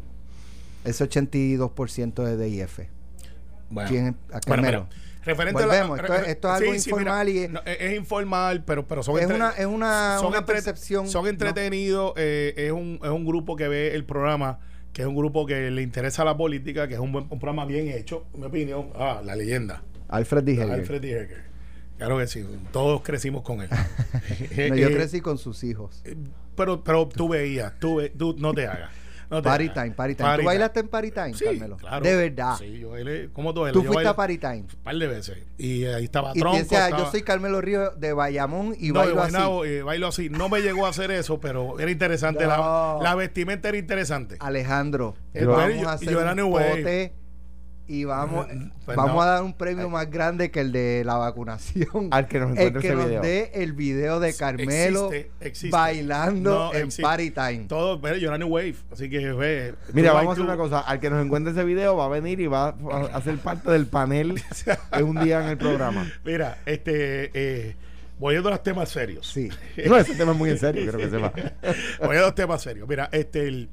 [0.84, 2.78] Ese 82% de DIF.
[3.70, 4.86] Bueno, ¿Quién- a qué bueno, mero?
[4.90, 8.62] mira, referente Volvemos, a esto es- esto es algo informal y- no, es, es informal,
[8.64, 11.30] pero, pero son Es entre- una- es una- son una entre- percepción, Son ¿no?
[11.30, 14.58] entretenidos, eh, es, un, es un grupo que ve el programa,
[14.92, 17.64] que es un grupo que le interesa la política, que es un, buen, un programa
[17.64, 18.90] bien hecho, en mi opinión.
[18.94, 19.82] Ah, la leyenda.
[20.08, 20.70] Alfred Dijeguer.
[20.72, 21.10] Alfred D.
[21.12, 21.44] Heger.
[21.96, 23.68] Claro que sí, todos crecimos con él.
[24.68, 26.02] No, yo Eh, crecí con sus hijos.
[26.04, 26.14] eh,
[26.56, 28.90] Pero, pero tú veías, tú, ve- tú no te hagas.
[29.30, 30.28] No te Party time, party time.
[30.28, 31.76] Party ¿Tú bailaste en Party Time, Sí, Carmelo?
[31.76, 32.04] claro.
[32.04, 32.56] De verdad.
[32.58, 33.30] Sí, yo bailé.
[33.32, 33.72] ¿Cómo tú bailas?
[33.74, 34.60] Tú Yo fuiste bailé a Party Time.
[34.76, 35.38] Un par de veces.
[35.58, 36.56] Y ahí estaba Y Tronco.
[36.58, 39.30] yo estaba- soy Carmelo Ríos de Bayamón y no, bailo de así.
[39.32, 40.28] Guaynabo, eh, bailo así.
[40.30, 42.46] No me llegó a hacer eso, pero era interesante.
[42.46, 42.98] La, No.
[43.02, 44.36] la vestimenta era interesante.
[44.40, 47.14] Alejandro, Yo- vamos yo- a hacer yo era un New pote
[47.86, 48.46] y vamos,
[48.84, 49.22] Pues vamos no.
[49.22, 52.08] a dar un premio más grande que el de la vacunación.
[52.10, 53.20] Al que nos el encuentre que ese nos video.
[53.22, 55.70] dé el video de Carmelo Existe, existe.
[55.76, 57.02] bailando No, en existe.
[57.02, 57.64] Party Time.
[57.68, 58.76] Todo, pero yo era New Wave.
[58.90, 59.74] Así que, ve.
[59.92, 60.80] Mira, vamos a hacer una cosa.
[60.80, 63.86] Al que nos encuentre ese video va a venir y va a hacer parte del
[63.86, 64.40] panel
[64.96, 66.10] de un día en el programa.
[66.24, 67.30] Mira, este.
[67.34, 67.76] Eh,
[68.18, 69.26] voy a a los temas serios.
[69.30, 69.50] Sí.
[69.86, 71.32] No, ese tema es muy en serio, quiero que sepa.
[72.04, 72.88] Voy a los temas serios.
[72.88, 73.46] Mira, este.
[73.46, 73.68] El,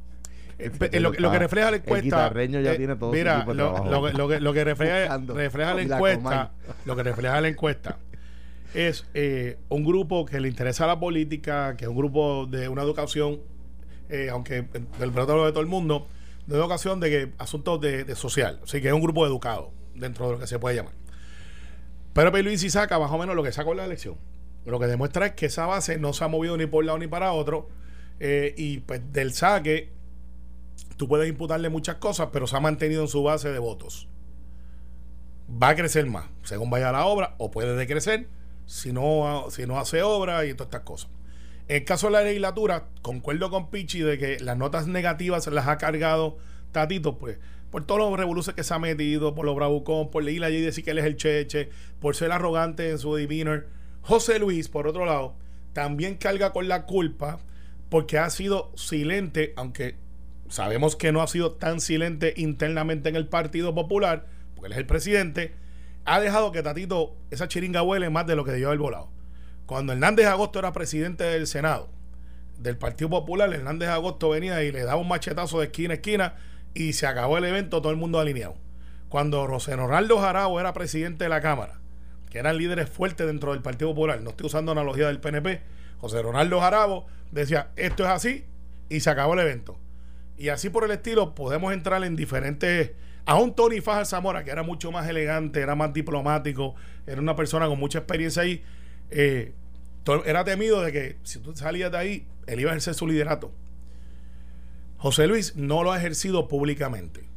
[1.00, 2.04] lo, que- lo que refleja la el encuesta.
[2.04, 5.18] guitarreño ya eh, tiene todo Mira, lo, que- lo que, lo que refleja,
[5.76, 6.52] la encuesta.
[6.86, 7.98] Lo que refleja la encuesta
[8.74, 12.82] es eh, un grupo que le interesa la política, que es un grupo de una
[12.84, 13.40] educación,
[14.10, 14.64] eh, aunque
[15.00, 16.08] del protocolo de todo el mundo,
[16.48, 18.60] de educación de que asuntos de, de social.
[18.64, 20.94] Así que es un grupo educado dentro de lo que se puede llamar.
[22.14, 24.16] Pero Luis saca más o menos lo que sacó en la elección.
[24.66, 26.98] Lo que demuestra es que esa base no se ha movido ni por un lado
[27.00, 27.70] ni para otro.
[28.20, 29.90] eh, y pues del saque,
[31.02, 34.08] tú puedes imputarle muchas cosas, pero se ha mantenido en su base de votos.
[35.52, 38.28] Va a crecer más, según vaya la obra, o puede decrecer
[38.68, 41.10] si no, si no hace obra y todas estas cosas.
[41.68, 45.68] En el caso de la legislatura, concuerdo con Pichi de que las notas negativas las
[45.68, 46.38] ha cargado
[46.72, 47.40] Tatito, pues,
[47.72, 50.62] por todos los revoluciones que se ha metido, por los bravucón, por leer allí y
[50.62, 53.70] decir que él es el cheche, por ser arrogante en su demeanor.
[54.04, 55.34] José Luis, por otro lado,
[55.74, 57.40] también carga con la culpa
[57.90, 59.96] porque ha sido silente, aunque
[60.52, 64.78] sabemos que no ha sido tan silente internamente en el Partido Popular, porque él es
[64.80, 65.54] el presidente,
[66.04, 69.10] ha dejado que Tatito, esa chiringa huele más de lo que debió haber volado.
[69.66, 71.90] Cuando Hernández Agosto era presidente del Senado,
[72.60, 76.36] del Partido Popular, Hernández Agosto venía y le daba un machetazo de esquina a esquina
[76.74, 78.56] y se acabó el evento, todo el mundo alineado.
[79.08, 81.80] Cuando José Ronaldo Jarabo era presidente de la Cámara,
[82.30, 85.62] que eran líderes fuertes dentro del Partido Popular, no estoy usando analogía del PNP,
[86.00, 88.46] José Ronaldo Jarabo decía, esto es así
[88.90, 89.78] y se acabó el evento.
[90.42, 92.94] Y así por el estilo podemos entrar en diferentes...
[93.28, 96.74] Aún Tony Fajar Zamora, que era mucho más elegante, era más diplomático,
[97.06, 98.64] era una persona con mucha experiencia ahí,
[99.12, 99.54] eh,
[100.26, 103.52] era temido de que si tú salías de ahí, él iba a ejercer su liderato.
[104.98, 107.30] José Luis no lo ha ejercido públicamente.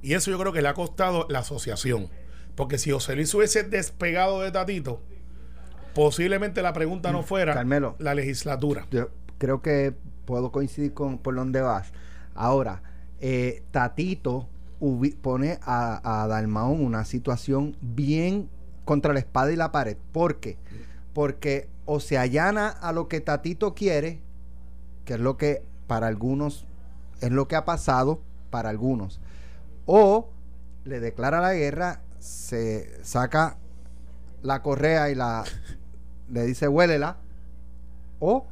[0.00, 2.08] Y eso yo creo que le ha costado la asociación.
[2.54, 5.02] Porque si José Luis hubiese despegado de Tatito,
[5.94, 8.86] posiblemente la pregunta no fuera Carmelo, la legislatura.
[8.90, 9.92] Yo creo que
[10.24, 11.92] puedo coincidir con por donde vas.
[12.38, 12.82] Ahora,
[13.20, 14.48] eh, Tatito
[15.22, 18.48] pone a, a en una situación bien
[18.84, 19.96] contra la espada y la pared.
[20.12, 20.56] ¿Por qué?
[21.14, 24.20] Porque o se allana a lo que Tatito quiere,
[25.04, 26.64] que es lo que para algunos
[27.20, 28.20] es lo que ha pasado
[28.50, 29.20] para algunos,
[29.84, 30.30] o
[30.84, 33.56] le declara la guerra, se saca
[34.42, 35.42] la correa y la
[36.28, 37.16] le dice huélela,
[38.20, 38.46] o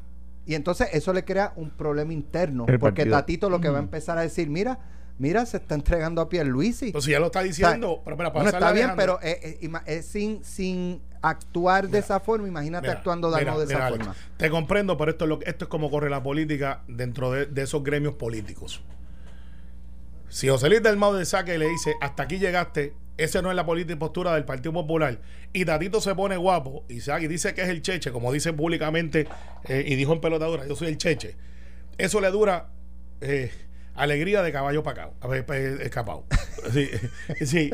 [0.46, 3.16] y entonces eso le crea un problema interno, El porque partido.
[3.16, 4.78] Tatito lo que va a empezar a decir, mira,
[5.18, 6.86] mira, se está entregando a Pierluisi.
[6.86, 9.70] Entonces ya lo está diciendo, pero mira, para Bueno, está bien, pero Alejandro- eh, eh,
[9.98, 13.86] eh, sin, sin actuar de esa forma, imagínate Mira, actuando mira, Dalmau de mira, esa
[13.88, 14.16] Alex, forma.
[14.36, 17.46] Te comprendo, pero esto es, lo, que- esto es como corre la política dentro de,
[17.46, 18.82] de esos gremios políticos.
[20.28, 23.50] Si José Luis del Mau de saque y le dice, hasta aquí llegaste, esa no
[23.50, 25.18] es la política y postura del Partido Popular,
[25.52, 29.26] y Tatito se pone guapo y, dice que es el cheche, como dice públicamente
[29.68, 31.36] eh, y dijo en pelotadura, yo soy el cheche,
[31.98, 32.68] eso le dura
[33.20, 33.50] eh,
[33.94, 36.24] alegría de caballo pacao, eh, escapado.
[36.72, 36.90] Sí,
[37.44, 37.70] sí.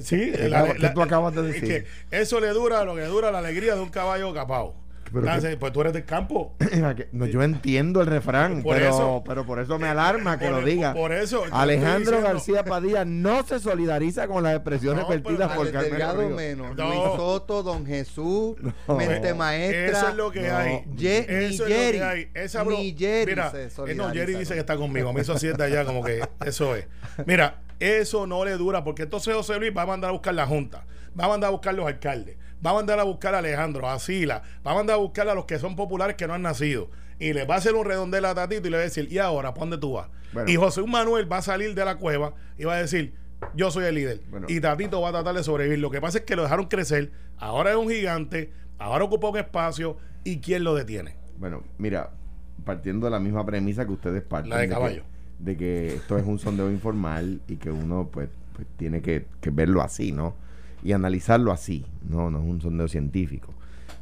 [0.00, 1.68] Sí, acabas- qué tú acabas de es decir?
[1.68, 4.74] que eso le dura lo que dura la alegría de un caballo capao.
[5.12, 6.54] Pero que- pues tú eres del campo.
[7.12, 9.22] No, yo entiendo el refrán, Por pero, eso.
[9.26, 10.94] pero por eso me alarma que Por- lo diga.
[10.94, 15.66] por eso, Alejandro diciendo- García Padilla no se solidariza con las expresiones No, vertidas por
[15.66, 16.30] Ríos.
[16.34, 16.88] menos, No.
[16.88, 18.56] Luis Soto, Don Jesús,
[18.88, 18.96] No.
[18.96, 19.98] Mente Maestra.
[19.98, 20.56] Eso es lo que No.
[20.56, 20.84] hay.
[20.96, 22.28] Ye- Eso ni es lo Jerry, que hay.
[22.34, 25.12] Esa bro- ni Jerry Mira, se eh, no, Jerry dice que está conmigo.
[25.12, 26.86] Me hizo así desde allá, como que eso es.
[27.26, 30.46] Mira, eso no le dura, porque entonces José Luis va a mandar a buscar la
[30.46, 30.84] Junta,
[31.18, 33.98] va a mandar a buscar los alcaldes, va a mandar a buscar a Alejandro, a
[33.98, 36.90] Sila, va a mandar a buscar a los que son populares que no han nacido.
[37.18, 39.18] Y le va a hacer un redondel a Tatito y le va a decir, ¿y
[39.18, 40.08] ahora, ¿para dónde tú vas?
[40.32, 40.50] Bueno.
[40.50, 43.14] y José Manuel va a salir de la cueva y va a decir,
[43.54, 44.20] yo soy el líder.
[44.30, 44.46] Bueno.
[44.48, 45.78] y Tatito va a tratar de sobrevivir.
[45.78, 49.36] Lo que pasa es que lo dejaron crecer, ahora es un gigante, ahora ocupa un
[49.38, 51.16] espacio, ¿y quién lo detiene?
[51.38, 52.10] Bueno, mira,
[52.64, 54.50] partiendo de la misma premisa que ustedes parten.
[54.50, 55.02] La de que- caballo.
[55.38, 59.50] de que esto es un sondeo informal y que uno pues, pues, tiene que, que
[59.50, 60.34] verlo así, ¿no?
[60.82, 63.54] Y analizarlo así, no, no es un sondeo científico.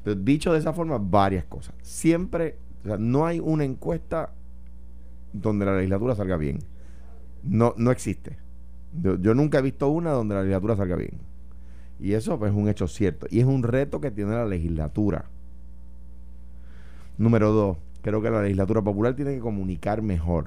[0.04, 1.74] Dicho de esa forma, varias cosas.
[1.82, 4.32] Siempre, o sea, no hay una encuesta
[5.32, 6.58] donde la legislatura salga bien.
[7.42, 8.38] No, no existe.
[9.02, 11.18] Yo, yo nunca he visto una donde la legislatura salga bien.
[12.00, 13.26] Y eso pues, es un hecho cierto.
[13.30, 15.26] Y es un reto que tiene la legislatura.
[17.18, 20.46] Número dos, creo que la legislatura popular tiene que comunicar mejor.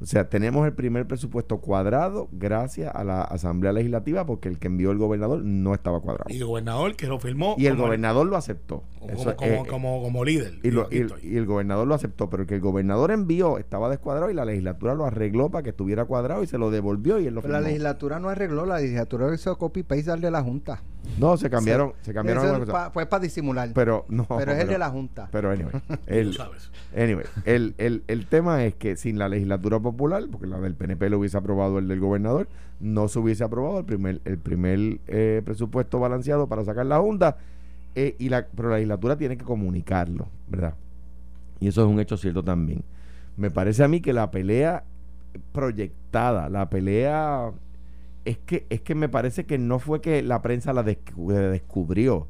[0.00, 4.68] O sea, tenemos el primer presupuesto cuadrado gracias a la Asamblea Legislativa porque el que
[4.68, 6.26] envió el gobernador no estaba cuadrado.
[6.28, 7.56] Y el gobernador que lo firmó.
[7.58, 8.84] Y el gobernador lo aceptó.
[9.00, 10.54] Como, Eso, como, eh, como, como líder.
[10.62, 11.20] y, lo- Aquí y- estoy.
[11.24, 14.44] y el gobernador lo aceptó, pero el que el gobernador envió estaba descuadrado y la
[14.44, 17.52] legislatura lo arregló para que estuviera cuadrado y se lo devolvió y él lo Pero
[17.52, 17.68] la firmó.
[17.68, 20.82] legislatura no arregló, la legislatura hizo copy paste al de la Junta.
[21.18, 22.86] No, se cambiaron, se cambiaron Eso algunas es cosas.
[22.88, 23.70] pa- fue para disimular.
[23.74, 24.26] Pero no.
[24.28, 25.28] Pero es el de la Junta.
[25.32, 25.72] Pero anyway,
[26.06, 26.70] el, sabes.
[26.96, 31.10] Anyway, el, el, el tema es que sin la legislatura popular, porque la del PNP
[31.10, 32.48] lo hubiese aprobado el del gobernador,
[32.80, 37.36] no se hubiese aprobado el primer, el primer eh, presupuesto balanceado para sacar la Junta,
[37.96, 40.74] eh, y la, pero la legislatura tiene que comunicarlo, ¿verdad?
[41.58, 42.84] Y eso es un hecho cierto también.
[43.36, 44.84] Me parece a mí que la pelea
[45.52, 47.50] proyectada, la pelea
[48.28, 51.48] es que, es que me parece que no fue que la prensa la descu- la
[51.50, 52.26] descubrió,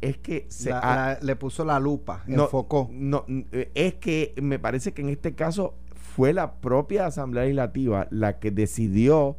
[0.00, 2.88] es que se La- ha- la- le puso la lupa, no, enfocó.
[2.92, 5.74] No, eh, es que me parece que en este caso
[6.14, 9.36] fue la propia Asamblea Legislativa la que decidió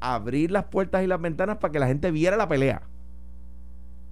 [0.00, 2.82] abrir las puertas y las ventanas para que la gente viera la pelea.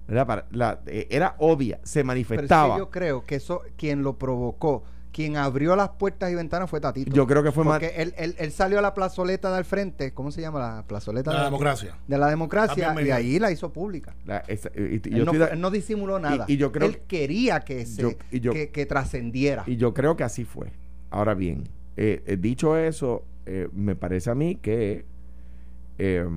[0.07, 0.27] ¿Verdad?
[0.27, 2.75] Para- la- eh, era obvia, se Pero es manifestaba.
[2.75, 4.83] que yo creo que eso, quien lo provocó,
[5.17, 7.11] quien abrió las puertas y ventanas fue Tatito.
[7.11, 7.79] Yo creo que fue más.
[7.79, 10.59] Porque él, él, él salió a la plazoleta del frente, ¿cómo se llama?
[10.59, 11.95] La plazoleta La de, democracia.
[12.07, 14.13] de la democracia, y ahí la hizo pública.
[14.27, 16.45] la- esa- y- y- yo Él no, estoy fue- de- él no disimuló nada.
[16.47, 19.63] y yo creo- él quería que, se, yo- y yo- que, que trascendiera.
[19.65, 20.71] Y yo creo que así fue.
[21.09, 21.63] Ahora bien,
[21.95, 25.03] eh, eh, dicho eso, eh, me parece a mí que
[25.97, 26.29] eh,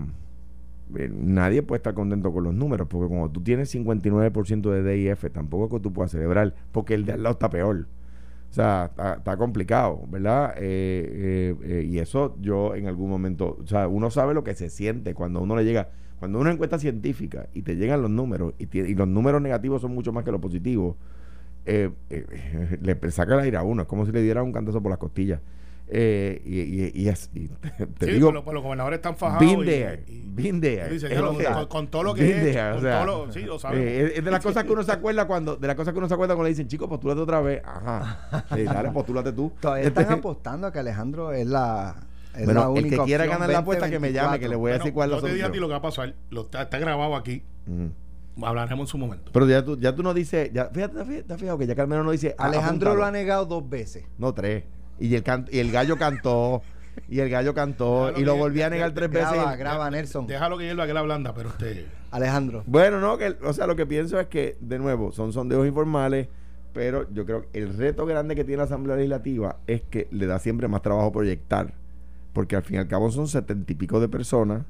[0.96, 5.30] eh, nadie puede estar contento con los números, porque como tú tienes 59% de DIF,
[5.32, 7.86] tampoco es que tú puedas celebrar, porque el de al lado está peor.
[8.50, 10.54] O sea, está, está complicado, ¿verdad?
[10.56, 14.56] Eh, eh, eh, y eso yo en algún momento, o sea, uno sabe lo que
[14.56, 18.54] se siente cuando uno le llega, cuando una encuesta científica y te llegan los números
[18.58, 20.96] y, los números negativos son mucho más que los positivos,
[21.64, 21.90] eh,
[22.82, 24.98] le saca el aire a uno, es como si le diera un cantazo por las
[24.98, 25.40] costillas.
[25.92, 26.60] Eh, y,
[27.00, 29.40] y, y es- y te, te Sí, digo, los, pues los gobernadores están fajados.
[29.40, 30.88] been y- there, y- been there.
[30.88, 33.26] dicen, Es lo- que- con, con todo lo que hecho, there, o con sea, todo
[33.26, 35.66] lo- sí, lo eh, es, es de las cosas que uno se acuerda cuando, de
[35.66, 37.60] las cosas que uno se acuerda cuando le dicen, chico, postúlate otra vez.
[37.64, 38.44] Ajá.
[38.54, 39.52] Sí, dale, postúlate tú.
[39.60, 41.96] Todavía están apostando a que Alejandro es la.
[42.36, 44.54] Es Bueno, la el que única quiera ganar la apuesta que me llame, que le
[44.54, 45.60] voy a Bueno, decir cuál es la yo te dije a ti solución.
[45.62, 46.14] lo que va a pasar.
[46.30, 47.42] Lo, está, está grabado aquí.
[47.66, 48.46] Ujú.
[48.46, 49.32] Hablaremos en su momento.
[49.32, 51.74] Pero ya tú, ya tú no dices, ya, fíjate, fíjate, ¿te has fijado que ya
[51.74, 52.36] Carmelo no dice.
[52.38, 54.04] ah, Alejandro lo ha negado dos veces.
[54.16, 54.62] No, tres.
[55.00, 56.62] Y el, can- y el gallo cantó,
[57.08, 59.32] y el gallo cantó, Déjalo y lo volví a negar tres veces.
[59.32, 60.26] Graba, graba, Nelson.
[60.26, 61.86] Déjalo que hierva que la blanda, pero usted.
[62.10, 62.62] Alejandro.
[62.66, 66.28] Bueno, no, que, o sea, lo que pienso es que, de nuevo, son sondeos informales,
[66.74, 70.26] pero yo creo que el reto grande que tiene la Asamblea Legislativa es que le
[70.26, 71.72] da siempre más trabajo proyectar,
[72.32, 74.62] porque al fin y al cabo son setenta y pico de personas,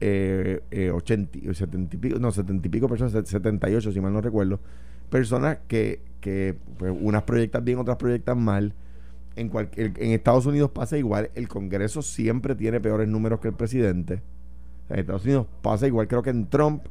[0.00, 4.00] eh, eh, 80, y- 70 y pico, no, setenta y pico personas, set- 78 si
[4.00, 4.60] mal no recuerdo,
[5.10, 8.74] personas que, que pues, unas proyectan bien, otras proyectan mal.
[9.38, 13.54] En, cualquier, en Estados Unidos pasa igual, el Congreso siempre tiene peores números que el
[13.54, 14.22] presidente.
[14.90, 16.82] En Estados Unidos pasa igual, creo que en Trump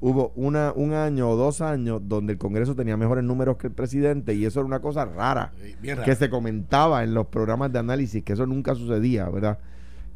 [0.00, 3.72] hubo una, un año o dos años donde el Congreso tenía mejores números que el
[3.72, 7.78] presidente y eso era una cosa rara Bien que se comentaba en los programas de
[7.78, 9.58] análisis, que eso nunca sucedía, ¿verdad?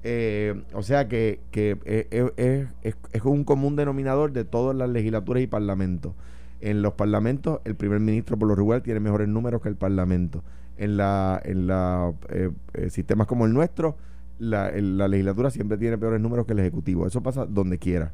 [0.04, 4.76] Eh, o sea que, que eh, eh, es, es- es un común denominador de todas
[4.76, 6.12] las legislaturas y parlamentos.
[6.60, 10.42] En los parlamentos, el primer ministro por lo regular tiene mejores números que el parlamento.
[10.78, 13.96] En la, en la eh, eh, sistemas como el nuestro,
[14.38, 17.06] la, la legislatura siempre tiene peores números que el ejecutivo.
[17.06, 18.12] Eso pasa donde quiera.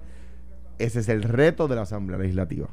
[0.79, 2.69] Ese es el reto de la Asamblea Legislativa.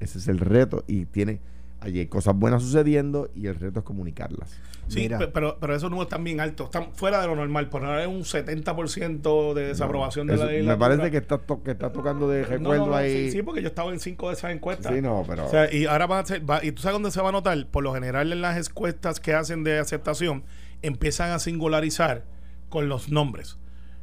[0.00, 0.84] Ese es el reto.
[0.86, 1.40] Y tiene,
[1.82, 4.58] allí hay cosas buenas sucediendo y el reto es comunicarlas.
[4.88, 6.66] Sí, pero, pero esos números están bien altos.
[6.66, 7.68] Están fuera de lo normal.
[7.70, 10.66] Por ahora es un 70% de desaprobación de la ley.
[10.66, 13.26] me parece que estás to- que estás tocando de recuerdo ahí.
[13.26, 14.92] Sí, sí, porque yo estaba en cinco de esas encuestas.
[14.92, 15.46] Sí, no, pero.
[15.46, 17.32] O sea, y ahora va a ser, va- y tú sabes dónde se va a
[17.32, 20.44] notar, por lo general en las encuestas que hacen de aceptación,
[20.82, 22.24] empiezan a singularizar
[22.68, 23.58] con los nombres.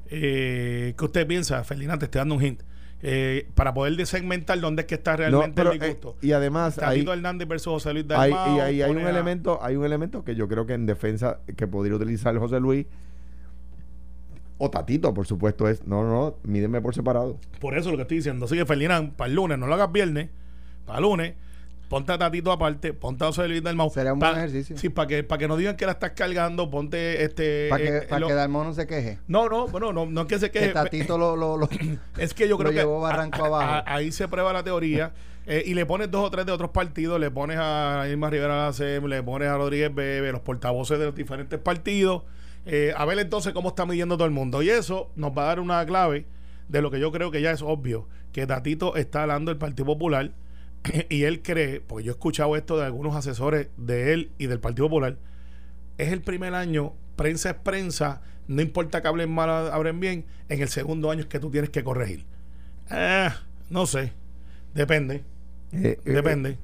[0.09, 1.99] Eh, ¿Qué usted piensa, Ferdinand?
[1.99, 2.61] Te estoy dando un hint.
[3.01, 6.77] Eh, para poder desegmentar dónde es que está No, realmente pero, el eh, y además
[6.79, 8.57] hay, Tatito Hernández versus José Luis hay- Dalmau.
[8.57, 11.39] y ahí hay un a- elemento, hay un elemento que yo creo que en defensa
[11.55, 12.85] que podría utilizar José Luis
[14.57, 17.37] o Tatito, por supuesto, es no, no, mídeme por separado.
[17.61, 18.45] Por eso lo que estoy diciendo.
[18.45, 20.29] Así que Ferdinand, para el lunes, no lo hagas viernes,
[20.85, 21.35] para el lunes,
[21.89, 23.89] ponte a Tatito aparte, ponte a José Luis Dalmau.
[23.89, 24.77] Sería un Pa- buen ejercicio.
[24.77, 27.67] Sí, para que, para que no digan que la estás cargando, ponte este.
[27.69, 29.19] Para que, eh, pa' lo- que Dalmau no se queje.
[29.27, 30.71] No, no, bueno, no, no es que se Que queje.
[30.73, 31.67] Tatito lo, lo, lo-
[32.17, 33.71] Es que yo creo lo que llevó barranco a- abajo.
[33.87, 35.11] a- ahí se prueba la teoría
[35.47, 38.65] eh, y le pones dos o tres de otros partidos, le pones a Irma Rivera
[38.67, 42.21] Lacem, le pones a Rodríguez Bebe, los portavoces de los diferentes partidos,
[42.67, 44.61] eh, a ver entonces cómo está midiendo todo el mundo.
[44.61, 46.27] Y eso nos va a dar una clave
[46.67, 49.87] de lo que yo creo que ya es obvio, que Tatito está hablando del Partido
[49.87, 50.29] Popular
[51.09, 54.59] y él cree, porque yo he escuchado esto de algunos asesores de él y del
[54.59, 55.17] Partido Popular,
[55.97, 60.61] es el primer año, prensa es prensa, no importa que hablen mal, hablen bien, en
[60.61, 62.25] el segundo año es que tú tienes que corregir.
[62.89, 63.29] Eh,
[63.69, 64.13] no sé,
[64.73, 65.23] depende,
[65.71, 66.51] Eh, eh, depende.
[66.51, 66.57] eh,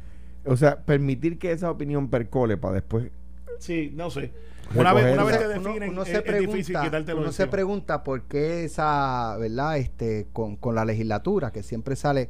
[0.46, 3.12] o sea, permitir que esa opinión percole para después.
[3.60, 4.32] Sí, no sé.
[4.74, 8.24] Una vez, una vez uno, definen, uno es, se es pregunta, uno se pregunta por
[8.24, 9.78] qué esa, ¿verdad?
[9.78, 12.30] Este, con, con la legislatura que siempre sale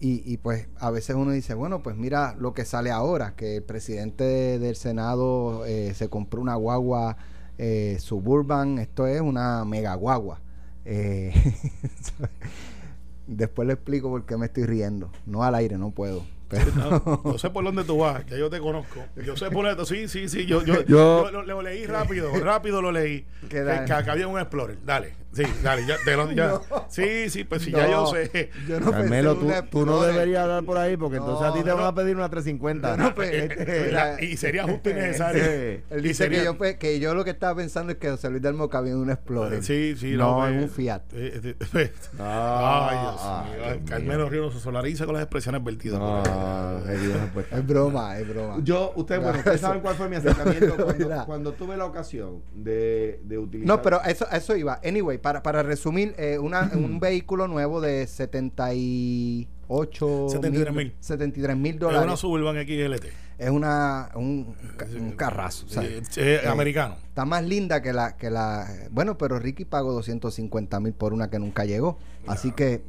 [0.00, 3.56] y, y pues a veces uno dice, bueno, pues mira lo que sale ahora, que
[3.56, 7.16] el presidente de- del Senado eh, se compró una guagua
[7.58, 10.40] eh, suburban, esto es una mega guagua.
[10.84, 11.32] Eh,
[13.26, 15.10] después le explico por qué me estoy riendo.
[15.26, 16.24] No al aire, no puedo.
[16.48, 19.00] Pero, No, yo sé por dónde tú vas, ya yo te conozco.
[19.24, 20.44] Yo sé por esto, sí, sí, sí.
[20.46, 23.24] Yo, yo, Yo- yo lo, lo leí rápido, rápido lo leí.
[23.48, 24.78] ¿Qué Que, que acá había un Explorer.
[24.84, 26.46] Dale, sí, dale, ya, te lo- ya.
[26.48, 26.62] No.
[26.88, 28.50] Sí, sí, pues sí, ya yo sé.
[28.68, 31.60] yo no Carmelo, pensé tú, tú no deberías hablar por ahí porque entonces a ti
[31.62, 32.90] te No, van a pedir una 350.
[32.90, 35.42] Yo no pe- Este, y sería justo y necesario.
[35.44, 38.10] eh, Él Y dice que yo, pe- que yo lo que estaba pensando es que
[38.10, 39.62] José Luis del Moca había en un Explorer.
[39.62, 41.02] Sí, sí, no, pues, en un Fiat.
[41.12, 43.84] eh, eh, Ah, Ay, Dios mío.
[43.88, 46.00] Carmelo Río no se solariza con las expresiones vertidas.
[47.32, 48.56] Pues, Es broma, es broma.
[48.62, 50.76] Yo, ustedes, bueno, ustedes saben cuál fue mi acercamiento
[51.26, 53.76] cuando, tuve la ocasión de, de utilizar.
[53.76, 54.80] No, pero eso, eso iba.
[54.84, 59.48] Anyway, para, para resumir, eh, una, un vehículo nuevo de 78
[60.28, 60.94] 73 mil.
[61.00, 62.20] 73 mil Es una dólares.
[62.20, 63.04] Suburban XLT.
[63.38, 65.66] es una un, ca- un carrazo.
[65.82, 66.96] Eh, eh, eh, americano.
[67.08, 68.66] Está más linda que la, que la.
[68.90, 71.98] Bueno, pero Ricky pagó 250 mil por una que nunca llegó.
[72.26, 72.82] Así que.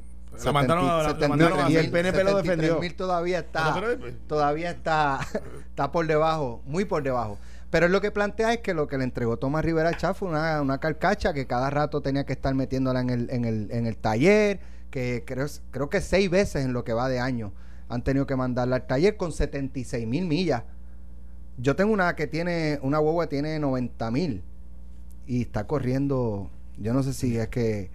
[0.44, 2.80] La mandaron a- la 70 mandaron a- y el PNP lo defendió.
[2.82, 3.82] mil todavía está.
[4.28, 5.22] Todavía está,
[5.70, 7.38] está por debajo, muy por debajo.
[7.70, 10.62] Pero lo que plantea es que lo que le entregó Tomás Rivera Chá fue una,
[10.62, 13.98] una carcacha que cada rato tenía que estar metiéndola en el, en el, en el
[13.98, 14.60] taller,
[14.92, 17.54] que creo, creo que seis veces en lo que va de año
[17.90, 20.64] han tenido que mandarla al taller con 76 mil millas.
[21.58, 24.44] Yo tengo una que tiene, una que tiene 90 mil
[25.28, 27.90] y está corriendo, yo no sé si es que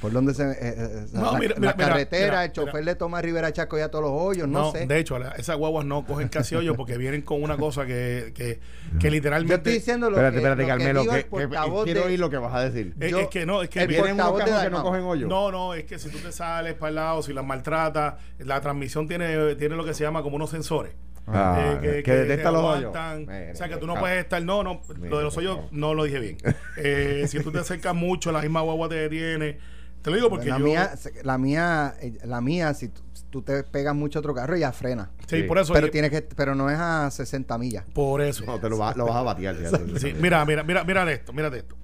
[0.00, 0.44] por donde se...
[0.44, 2.92] eh, eh, No, la, mira, la mira, mira, carretera, mira, el chofer mira.
[2.92, 4.86] de Tomás Rivera Chaco ya todos los hoyos, no, sé.
[4.86, 8.32] De hecho, la- esas guaguas no cogen casi hoyo porque vienen con una cosa que,
[8.34, 8.60] que,
[9.00, 9.54] que Yo literalmente.
[9.56, 12.36] estoy diciendo lo Espérate, que, espérate, lo que Carmelo, que, que- quiero oír lo que
[12.38, 12.94] vas a decir.
[13.00, 15.26] es, yo- es que no, es que el vienen- unos de que no cogen hoyo.
[15.26, 18.60] No, no, es que si tú te sales para el lado, si las maltratas, la
[18.60, 20.92] transmisión tiene, tiene lo que se llama como unos sensores.
[21.30, 22.90] Ah, eh, que detecta te los hoyos.
[22.90, 24.00] o sea, que tú no ah.
[24.00, 24.42] puedes estar.
[24.42, 26.38] No, no, lo de los hoyos no lo dije bien.
[26.80, 29.58] Eh, si tú te acercas mucho, la misma guagua te detiene.
[30.02, 30.64] Te lo digo porque la yo.
[30.64, 30.90] mía,
[31.24, 32.90] la mía, eh, la mía, si
[33.30, 35.10] tú, te pegas mucho a otro carro, ya frena.
[35.26, 35.42] sí, Sí.
[35.42, 35.72] por eso.
[35.72, 37.84] Pero y- tiene que, pero no es a 60 millas.
[37.92, 38.44] por eso.
[38.46, 39.56] No, te lo, vas- lo vas a batear.
[39.98, 41.76] Sí, mira, mira, mira, mira esto, mírate esto.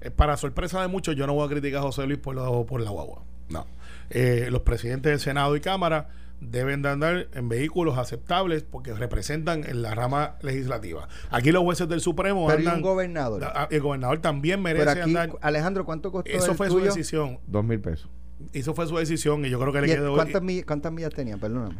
[0.00, 2.66] Eh, para sorpresa de muchos, yo no voy a criticar a José Luis por, lo-
[2.66, 3.22] por la guagua.
[3.48, 3.66] No.
[4.10, 6.08] Eh, los presidentes del Senado y Cámara
[6.40, 11.06] deben de andar en vehículos aceptables porque representan en la rama legislativa.
[11.30, 12.76] Aquí los jueces del Supremo Pero y andan.
[12.76, 13.42] un gobernador.
[13.44, 15.30] Ah, El gobernador también merece Pero aquí, andar.
[15.42, 16.80] Alejandro, ¿cuánto costó Eso el fue tuyo?
[16.80, 17.38] su decisión.
[17.46, 18.08] Dos mil pesos.
[18.54, 20.92] Eso fue su decisión y yo creo que le ¿Y el- quedó ¿Cuántas, millas, ¿Cuántas
[20.92, 21.36] millas tenía?
[21.36, 21.76] Perdóname.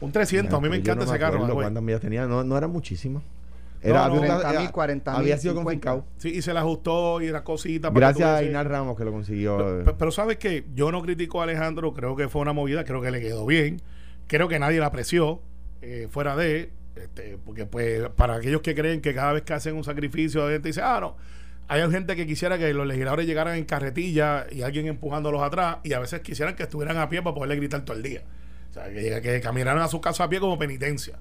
[0.00, 0.58] un 300.
[0.58, 1.48] a mí me encanta no ese carro.
[1.54, 2.26] ¿Cuántas millas tenía?
[2.26, 3.22] No, no era muchísimo.
[3.84, 5.90] No, Era, no, había, una- 30.000, era- 40.000, había sido 50.
[5.90, 6.04] confiscado.
[6.18, 7.92] Sí, y se le ajustó y era cosita.
[7.92, 9.56] para que Gracias a Inar Ramos que lo consiguió.
[9.58, 12.84] Pero, pero- pero sabes que yo no critico a Alejandro, creo que fue una movida,
[12.84, 13.80] creo que le quedó bien,
[14.32, 15.42] creo que nadie la apreció
[15.82, 19.76] eh, fuera de, este, porque pues para aquellos que creen que cada vez que hacen
[19.76, 21.16] un sacrificio, la gente dice, ah, no,
[21.68, 25.92] hay gente que quisiera que los legisladores llegaran en carretilla y alguien empujándolos atrás y
[25.92, 28.22] a veces quisieran que estuvieran a pie para poderle gritar todo el día.
[28.70, 31.18] O sea, que, que caminaran a su casa a pie como penitencia.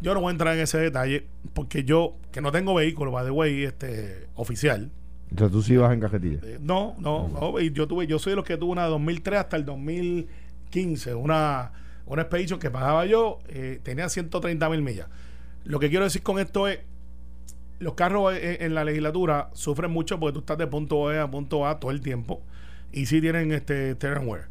[0.00, 3.26] Yo no voy a entrar en ese detalle porque yo, que no tengo vehículo, by
[3.26, 4.90] the way, este, oficial,
[5.28, 6.38] Entonces tú sí vas en cajetilla.
[6.42, 9.40] eh, no, no, no, yo tuve, yo soy de los que tuve una de 2003
[9.40, 11.72] hasta el 2015, una,
[12.14, 15.08] una Expedition que pagaba yo, eh, tenía 130 mil millas.
[15.64, 16.80] Lo que quiero decir con esto es,
[17.78, 21.30] los carros en, en la legislatura sufren mucho porque tú estás de punto E a
[21.30, 22.42] punto A todo el tiempo
[22.92, 24.44] y sí tienen este steering wheel.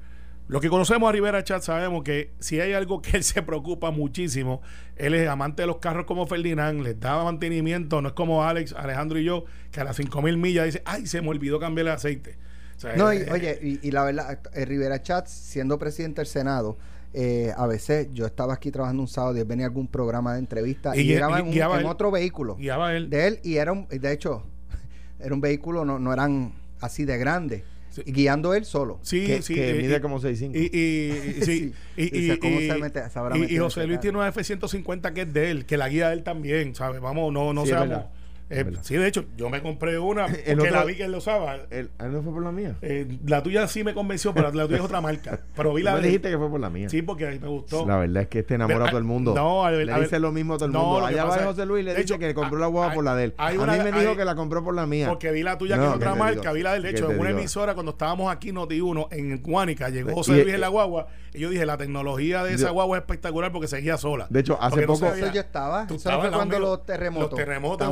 [0.50, 3.92] Los que conocemos a Rivera Chat sabemos que si hay algo que él se preocupa
[3.92, 4.62] muchísimo,
[4.96, 8.74] él es amante de los carros como Ferdinand, les da mantenimiento, no es como Alex,
[8.74, 11.94] Alejandro y yo, que a las 5000 millas dice, ay, se me olvidó cambiar el
[11.94, 12.38] aceite.
[12.78, 16.22] O sea, No, y, eh, oye, y, y la verdad, eh, Rivera Chats, siendo presidente
[16.22, 16.80] del Senado,
[17.14, 20.34] eh, a veces yo estaba aquí trabajando un sábado y él venía a algún programa
[20.34, 21.86] de entrevista y, Y llegaba y en, un- guiaba en él.
[21.88, 23.10] otro vehículo guiaba él.
[23.10, 24.44] de él y era un, de hecho,
[25.20, 28.04] era un vehículo, no, no eran así de grande, Sí.
[28.06, 29.00] y guiando él solo.
[29.02, 29.56] Sí, que, sí.
[29.56, 30.52] que eh, mide como 6'5".
[30.54, 33.58] Y, y, y- sí, y, y, Dice, ¿cómo y- se mete- sabrá y- y meter
[33.58, 36.24] en José Luis tiene una F-150 que es de él, que la guía de él
[36.24, 37.02] también, ¿sabes?
[37.02, 38.04] Vamos, no, no Sí, seamos.
[38.50, 41.20] Eh, sí, de hecho, yo me compré una porque otro- la vi que él lo
[41.20, 41.56] usaba.
[41.70, 42.76] Él, él no fue por la mía.
[42.82, 45.40] Eh, la tuya sí me convenció, pero la tuya es otra marca.
[45.56, 46.90] Pero vi la me de- dijiste que fue por la mía.
[46.90, 47.86] Sí, porque ahí me gustó.
[47.86, 49.34] La verdad es que este enamora Pero, a todo el mundo.
[49.36, 51.00] no, a ver, le a ver, dice lo mismo a todo el no, mundo.
[51.08, 53.16] que Allá va José Luis le de dice hecho, que compró la guagua por la
[53.16, 53.34] de él.
[53.38, 55.08] hay a mí me dijo hay- que la compró por la mía.
[55.10, 56.54] Porque vi la tuya No, que es ¿qué otra marca, digo?
[56.54, 57.40] vi la del ¿Qué hecho en una digo?
[57.40, 61.50] emisora cuando estábamos aquí Noti1 en Guánica, llegó José Luis en la guagua y yo
[61.50, 64.28] dije, la tecnología de esa guagua es espectacular porque seguía sola.
[64.30, 67.88] De hecho, hace no poco- yo estaba, Tú no lado cuando los terremotos, Los terremotos,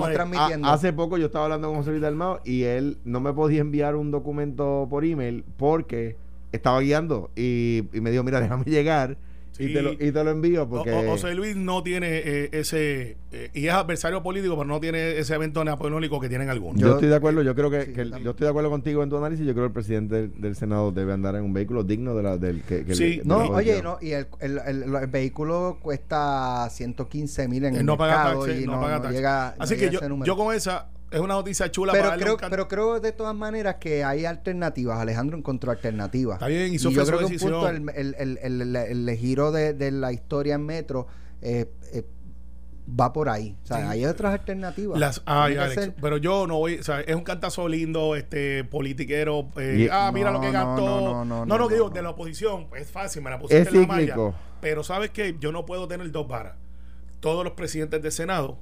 [0.63, 3.95] hace poco yo estaba hablando con José Luis Dalmao y él no me podía enviar
[3.95, 6.15] un documento por email porque
[6.51, 9.17] estaba guiando y, y me dijo, mira, déjame llegar
[9.59, 10.91] y, te lo, y te lo envío porque...
[10.91, 14.79] O- o- José Luis no tiene eh, ese, eh, y es adversario político, pero no
[14.79, 16.79] tiene ese evento napoleónico que tienen algunos.
[16.79, 18.25] Yo, Yo- estoy de acuerdo, yo creo que, Sí, que el- también.
[18.25, 20.55] yo estoy de acuerdo contigo en tu análisis, yo creo que el presidente del, del
[20.55, 23.21] Senado debe andar en un vehículo digno de la, del que, que Sí.
[23.23, 27.85] No, la oye, no, y el, el, el- el vehículo cuesta 115 mil en el
[27.85, 30.23] no paga mercado taxes, y no, no, paga no llega, no Así llega que yo,
[30.25, 33.75] yo con esa es una noticia chula pero para creo, pero creo de todas maneras
[33.79, 34.99] que hay alternativas.
[34.99, 36.35] Alejandro encontró alternativas.
[36.35, 38.15] Está bien, y hizo yo fue creo que un punto el, decisión.
[38.17, 41.07] el, el, el- el- el giro de, de la historia en metro
[41.41, 42.03] eh, eh,
[42.89, 43.57] va por ahí.
[43.63, 43.83] O sea, Sí.
[43.89, 44.97] hay otras alternativas.
[44.99, 49.49] Las, ay, Alex, pero yo no voy, o sea, es un cantazo lindo, este politiquero,
[49.57, 50.75] eh, Y- ah, mira No, lo que gastó.
[50.77, 51.93] no, No, no, no, no, no, que digo, no.
[51.93, 54.15] de la oposición, es fácil, me la pusiste Es en la malla.
[54.61, 56.55] Pero sabes que yo no puedo tener dos varas.
[57.19, 58.57] Todos los presidentes del Senado,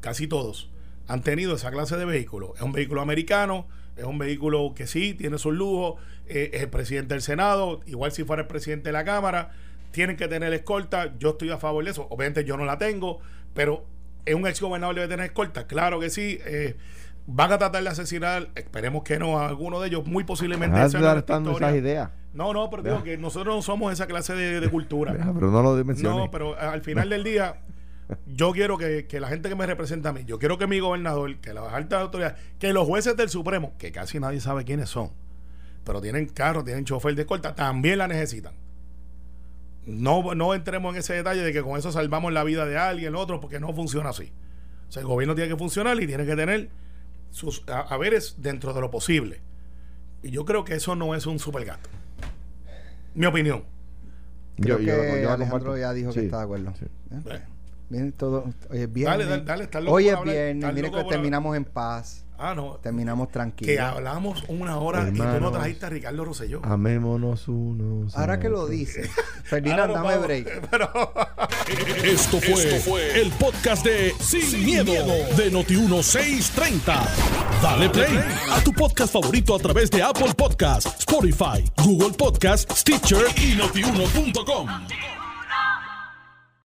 [0.00, 0.71] casi todos,
[1.08, 2.54] han tenido esa clase de vehículo.
[2.56, 6.68] Es un vehículo americano, es un vehículo que sí, tiene sus lujos, eh, es el
[6.68, 9.52] presidente del Senado, igual si fuera el presidente de la Cámara,
[9.90, 11.12] tienen que tener escolta.
[11.18, 12.06] Yo estoy a favor de eso.
[12.10, 13.20] Obviamente yo no la tengo,
[13.54, 13.84] pero
[14.24, 15.66] ¿es un ex gobernador debe tener escolta?
[15.66, 16.38] Claro que sí.
[16.46, 16.76] Eh,
[17.26, 20.82] van a tratar de asesinar, esperemos que no, a alguno de ellos, muy posiblemente.
[20.82, 22.10] Esa esas ideas.
[22.34, 25.12] No, no, pero digo que nosotros no somos esa clase de, de cultura.
[25.12, 26.18] Deja, pero no lo menciones.
[26.18, 27.60] No, pero al final del día,
[28.26, 30.80] yo quiero que, que la gente que me representa a mí, yo quiero que mi
[30.80, 34.88] gobernador, que las altas autoridades, que los jueces del Supremo, que casi nadie sabe quiénes
[34.90, 35.10] son,
[35.84, 38.54] pero tienen carro, tienen chofer de escolta, también la necesitan.
[39.86, 43.14] No, no entremos en ese detalle de que con eso salvamos la vida de alguien,
[43.16, 44.32] otro, porque no funciona así.
[44.88, 46.68] O sea, el gobierno tiene que funcionar y tiene que tener
[47.30, 49.40] sus haberes dentro de lo posible.
[50.22, 51.90] Y yo creo que eso no es un supergasto.
[53.14, 53.64] Mi opinión.
[54.60, 55.38] Creo Yo- que yo- yo la Alejandro
[55.70, 55.76] comparto.
[55.78, 56.72] ya dijo Sí, que está de acuerdo.
[56.78, 56.84] sí.
[56.84, 57.20] ¿Eh?
[57.24, 57.40] Bueno.
[57.92, 58.44] Miren todo.
[58.70, 59.18] Hoy es viernes.
[59.18, 60.82] Dale, dale, dale, estás loco Hoy es hablar, viernes.
[60.82, 62.24] loco que terminamos en paz.
[62.38, 62.78] Ah, no.
[62.82, 63.78] Terminamos Que tranquilos.
[63.84, 65.52] hablamos una hora y tú no Hermanos.
[65.52, 66.60] trajiste a Ricardo Rosselló.
[66.64, 68.16] Amémonos unos.
[68.16, 69.08] Ahora que lo dice.
[69.44, 70.68] Ferdinand, dame break.
[70.70, 70.90] Pero,
[72.02, 74.92] Esto fue, el podcast de Sin, miedo,
[75.36, 76.94] de Noti1630.
[77.62, 78.18] Dale play
[78.50, 84.66] a tu podcast favorito a través de Apple Podcasts, Spotify, Google Podcasts, Stitcher y notiuno.com.